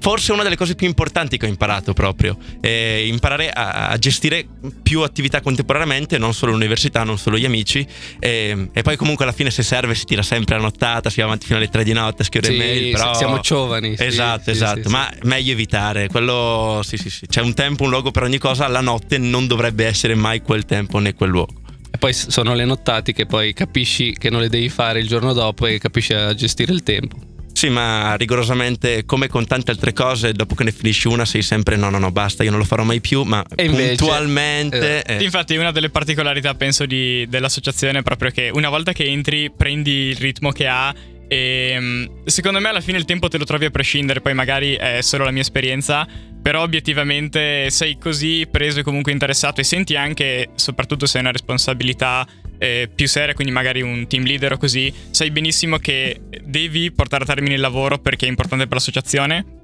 forse 0.05 0.33
una 0.33 0.43
delle 0.43 0.55
cose 0.55 0.75
più 0.75 0.85
importanti 0.85 1.35
che 1.35 1.47
ho 1.47 1.49
imparato 1.49 1.93
proprio, 1.93 2.37
eh, 2.61 3.07
imparare 3.07 3.49
a, 3.49 3.87
a, 3.87 3.97
gestire 3.97 4.45
più 4.83 5.01
attività 5.01 5.41
contemporaneamente, 5.41 6.19
non 6.19 6.31
solo 6.35 6.51
l'università, 6.51 7.03
non 7.03 7.17
solo 7.17 7.39
gli 7.39 7.45
amici, 7.45 7.83
eh, 8.19 8.69
e 8.71 8.81
poi 8.83 8.97
comunque 8.97 9.25
alla 9.25 9.33
fine 9.33 9.49
se 9.49 9.63
serve 9.63 9.95
si 9.95 10.05
tira 10.05 10.21
sempre 10.21 10.57
la 10.57 10.61
nottata, 10.61 11.09
si 11.09 11.21
va 11.21 11.25
avanti 11.25 11.47
fino 11.47 11.57
alle 11.57 11.69
3 11.69 11.83
di 11.83 11.93
notte 11.93 12.21
a 12.21 12.25
scrivere 12.25 12.53
sì, 12.53 12.59
mail, 12.59 12.91
però... 12.91 13.15
siamo 13.15 13.39
giovani. 13.39 13.95
Esatto, 13.97 14.43
sì, 14.43 14.49
esatto, 14.51 14.83
sì, 14.83 14.89
ma 14.89 15.11
meglio 15.23 15.53
evitare, 15.53 16.07
quello 16.07 16.81
sì 16.83 16.97
sì 16.97 17.09
sì, 17.09 17.25
c'è 17.25 17.41
un 17.41 17.55
tempo, 17.55 17.85
un 17.85 17.89
luogo 17.89 18.11
per 18.11 18.21
ogni 18.21 18.37
cosa, 18.37 18.67
la 18.67 18.81
notte 18.81 19.17
non 19.17 19.47
dovrebbe 19.47 19.87
essere 19.87 20.13
mai 20.13 20.43
quel 20.43 20.65
tempo 20.65 20.99
né 20.99 21.15
quel 21.15 21.31
luogo. 21.31 21.61
E 21.89 21.97
poi 21.97 22.13
sono 22.13 22.53
le 22.53 22.65
nottate 22.65 23.11
che 23.11 23.25
poi 23.25 23.53
capisci 23.53 24.15
che 24.15 24.29
non 24.29 24.41
le 24.41 24.49
devi 24.49 24.69
fare 24.69 24.99
il 24.99 25.07
giorno 25.07 25.33
dopo 25.33 25.65
e 25.65 25.79
capisci 25.79 26.13
a 26.13 26.31
gestire 26.35 26.73
il 26.73 26.83
tempo. 26.83 27.33
Sì, 27.55 27.69
ma 27.69 28.15
rigorosamente 28.15 29.05
come 29.05 29.29
con 29.29 29.47
tante 29.47 29.71
altre 29.71 29.93
cose, 29.93 30.33
dopo 30.33 30.55
che 30.55 30.65
ne 30.65 30.73
finisci 30.73 31.07
una 31.07 31.23
sei 31.23 31.41
sempre 31.41 31.77
no, 31.77 31.89
no, 31.89 31.99
no, 31.99 32.11
basta, 32.11 32.43
io 32.43 32.49
non 32.49 32.59
lo 32.59 32.65
farò 32.65 32.83
mai 32.83 32.99
più, 32.99 33.23
ma 33.23 33.41
e 33.55 33.63
invece, 33.63 33.95
puntualmente... 33.95 35.03
Eh. 35.03 35.23
Infatti 35.23 35.55
una 35.55 35.71
delle 35.71 35.89
particolarità 35.89 36.53
penso 36.55 36.85
di, 36.85 37.25
dell'associazione 37.29 37.99
è 37.99 38.01
proprio 38.03 38.29
che 38.31 38.51
una 38.53 38.67
volta 38.67 38.91
che 38.91 39.05
entri 39.05 39.49
prendi 39.55 40.09
il 40.09 40.17
ritmo 40.17 40.51
che 40.51 40.67
ha 40.67 40.93
e 41.27 41.71
ehm, 41.71 42.25
secondo 42.25 42.59
me 42.59 42.67
alla 42.67 42.81
fine 42.81 42.97
il 42.97 43.05
tempo 43.05 43.29
te 43.29 43.37
lo 43.37 43.45
trovi 43.45 43.63
a 43.63 43.71
prescindere, 43.71 44.19
poi 44.19 44.33
magari 44.33 44.75
è 44.75 45.01
solo 45.01 45.23
la 45.23 45.31
mia 45.31 45.41
esperienza, 45.41 46.05
però 46.41 46.61
obiettivamente 46.61 47.69
sei 47.69 47.97
così 47.97 48.45
preso 48.51 48.81
e 48.81 48.83
comunque 48.83 49.13
interessato 49.13 49.61
e 49.61 49.63
senti 49.63 49.95
anche, 49.95 50.49
soprattutto 50.55 51.05
se 51.05 51.17
hai 51.17 51.23
una 51.23 51.31
responsabilità 51.31 52.27
eh, 52.57 52.89
più 52.93 53.07
seria, 53.07 53.33
quindi 53.33 53.53
magari 53.53 53.81
un 53.81 54.07
team 54.07 54.23
leader 54.23 54.53
o 54.53 54.57
così, 54.57 54.93
sai 55.11 55.31
benissimo 55.31 55.77
che 55.77 56.21
devi 56.43 56.91
portare 56.91 57.23
a 57.23 57.27
termine 57.27 57.55
il 57.55 57.61
lavoro 57.61 57.97
perché 57.99 58.25
è 58.25 58.29
importante 58.29 58.65
per 58.65 58.75
l'associazione 58.75 59.54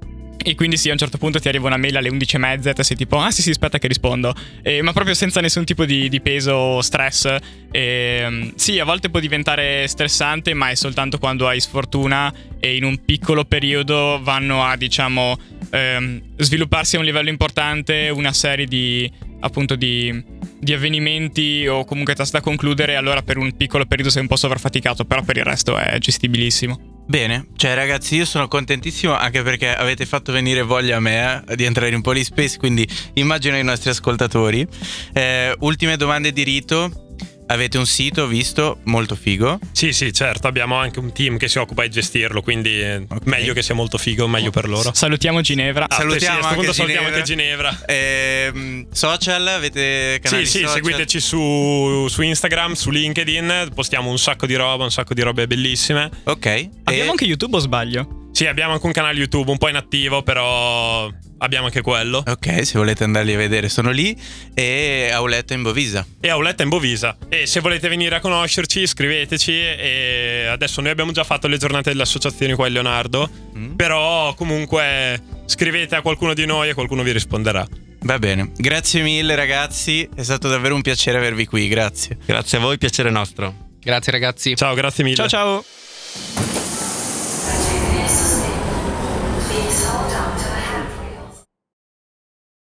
e 0.44 0.54
quindi 0.54 0.76
sì, 0.76 0.88
a 0.88 0.92
un 0.92 0.98
certo 0.98 1.18
punto 1.18 1.38
ti 1.38 1.48
arriva 1.48 1.66
una 1.66 1.76
mail 1.76 1.96
alle 1.96 2.10
11.30 2.10 2.68
e 2.68 2.72
te 2.74 2.82
sei 2.82 2.96
tipo, 2.96 3.18
ah 3.18 3.30
sì 3.30 3.42
sì, 3.42 3.50
aspetta 3.50 3.78
che 3.78 3.88
rispondo. 3.88 4.34
Eh, 4.62 4.82
ma 4.82 4.92
proprio 4.92 5.14
senza 5.14 5.40
nessun 5.40 5.64
tipo 5.64 5.84
di, 5.84 6.08
di 6.08 6.20
peso 6.20 6.52
o 6.52 6.80
stress. 6.80 7.36
Eh, 7.70 8.52
sì, 8.54 8.78
a 8.78 8.84
volte 8.84 9.10
può 9.10 9.20
diventare 9.20 9.86
stressante, 9.86 10.54
ma 10.54 10.70
è 10.70 10.74
soltanto 10.74 11.18
quando 11.18 11.48
hai 11.48 11.60
sfortuna 11.60 12.32
e 12.58 12.76
in 12.76 12.84
un 12.84 13.04
piccolo 13.04 13.44
periodo 13.44 14.20
vanno 14.22 14.64
a, 14.64 14.76
diciamo, 14.76 15.38
ehm, 15.70 16.22
svilupparsi 16.36 16.96
a 16.96 16.98
un 16.98 17.04
livello 17.04 17.28
importante 17.28 18.10
una 18.10 18.32
serie 18.32 18.66
di, 18.66 19.10
appunto, 19.40 19.76
di, 19.76 20.22
di 20.58 20.72
avvenimenti 20.72 21.66
o 21.66 21.84
comunque 21.84 22.14
task 22.14 22.32
da 22.32 22.40
concludere. 22.40 22.96
Allora 22.96 23.22
per 23.22 23.38
un 23.38 23.56
piccolo 23.56 23.86
periodo 23.86 24.10
sei 24.10 24.22
un 24.22 24.28
po' 24.28 24.36
sovrafaticato, 24.36 25.04
però 25.04 25.22
per 25.22 25.36
il 25.36 25.44
resto 25.44 25.76
è 25.76 25.98
gestibilissimo. 25.98 26.91
Bene, 27.06 27.48
cioè 27.56 27.74
ragazzi 27.74 28.16
io 28.16 28.24
sono 28.24 28.48
contentissimo 28.48 29.12
anche 29.14 29.42
perché 29.42 29.74
avete 29.74 30.06
fatto 30.06 30.32
venire 30.32 30.62
voglia 30.62 30.96
a 30.96 31.00
me 31.00 31.44
eh, 31.46 31.56
di 31.56 31.64
entrare 31.64 31.90
in 31.94 32.00
Polyspace, 32.00 32.58
quindi 32.58 32.88
immagino 33.14 33.56
i 33.58 33.64
nostri 33.64 33.90
ascoltatori. 33.90 34.66
Eh, 35.12 35.54
ultime 35.60 35.96
domande 35.96 36.32
di 36.32 36.42
rito, 36.42 37.11
Avete 37.46 37.76
un 37.76 37.86
sito, 37.86 38.26
visto, 38.26 38.78
molto 38.84 39.14
figo. 39.14 39.58
Sì, 39.72 39.92
sì, 39.92 40.12
certo, 40.12 40.46
abbiamo 40.46 40.76
anche 40.76 40.98
un 40.98 41.12
team 41.12 41.36
che 41.36 41.48
si 41.48 41.58
occupa 41.58 41.82
di 41.82 41.90
gestirlo, 41.90 42.40
quindi 42.40 42.80
okay. 42.80 43.18
meglio 43.24 43.52
che 43.52 43.62
sia 43.62 43.74
molto 43.74 43.98
figo, 43.98 44.26
meglio 44.26 44.50
per 44.50 44.68
loro. 44.68 44.90
Salutiamo 44.94 45.40
Ginevra. 45.40 45.86
Ah, 45.88 45.96
salutiamo, 45.96 46.40
sì, 46.40 46.46
anche 46.46 46.72
salutiamo 46.72 47.06
anche 47.08 47.22
Ginevra. 47.22 47.84
Eh, 47.84 48.86
social, 48.92 49.46
avete 49.46 50.18
canali 50.22 50.46
Sì, 50.46 50.50
sì, 50.50 50.58
social? 50.58 50.74
seguiteci 50.74 51.20
su, 51.20 52.06
su, 52.08 52.22
Instagram, 52.22 52.72
su 52.72 52.90
LinkedIn, 52.90 53.70
postiamo 53.74 54.10
un 54.10 54.18
sacco 54.18 54.46
di 54.46 54.54
roba, 54.54 54.84
un 54.84 54.90
sacco 54.90 55.14
di 55.14 55.22
robe 55.22 55.46
bellissime. 55.46 56.10
Ok. 56.24 56.68
Abbiamo 56.84 57.08
e... 57.08 57.10
anche 57.10 57.24
YouTube 57.24 57.56
o 57.56 57.58
sbaglio? 57.58 58.20
Sì, 58.32 58.46
abbiamo 58.46 58.72
anche 58.72 58.86
un 58.86 58.92
canale 58.92 59.18
YouTube 59.18 59.50
un 59.50 59.58
po' 59.58 59.68
inattivo, 59.68 60.22
però 60.22 61.10
abbiamo 61.42 61.66
anche 61.66 61.82
quello. 61.82 62.22
Ok, 62.26 62.64
se 62.64 62.78
volete 62.78 63.04
andarli 63.04 63.34
a 63.34 63.36
vedere 63.36 63.68
sono 63.68 63.90
lì 63.90 64.16
e 64.54 65.10
Auletta 65.12 65.54
in 65.54 65.62
Bovisa. 65.62 66.06
E 66.20 66.28
Auletta 66.30 66.62
in 66.62 66.68
Bovisa. 66.68 67.16
E 67.28 67.46
se 67.46 67.60
volete 67.60 67.88
venire 67.88 68.16
a 68.16 68.20
conoscerci 68.20 68.86
scriveteci 68.86 69.52
e 69.52 70.46
adesso 70.48 70.80
noi 70.80 70.90
abbiamo 70.90 71.12
già 71.12 71.24
fatto 71.24 71.48
le 71.48 71.58
giornate 71.58 71.90
dell'associazione 71.90 72.54
qua 72.54 72.66
a 72.66 72.70
Leonardo, 72.70 73.28
mm. 73.56 73.74
però 73.74 74.34
comunque 74.34 75.20
scrivete 75.46 75.96
a 75.96 76.00
qualcuno 76.00 76.34
di 76.34 76.46
noi 76.46 76.70
e 76.70 76.74
qualcuno 76.74 77.02
vi 77.02 77.12
risponderà. 77.12 77.66
Va 78.04 78.18
bene, 78.18 78.50
grazie 78.56 79.02
mille 79.02 79.36
ragazzi, 79.36 80.08
è 80.14 80.22
stato 80.22 80.48
davvero 80.48 80.74
un 80.74 80.82
piacere 80.82 81.18
avervi 81.18 81.46
qui, 81.46 81.68
grazie. 81.68 82.18
Grazie 82.24 82.58
a 82.58 82.60
voi, 82.60 82.78
piacere 82.78 83.10
nostro. 83.10 83.70
Grazie 83.80 84.12
ragazzi. 84.12 84.56
Ciao, 84.56 84.74
grazie 84.74 85.04
mille. 85.04 85.16
Ciao 85.16 85.28
ciao. 85.28 85.64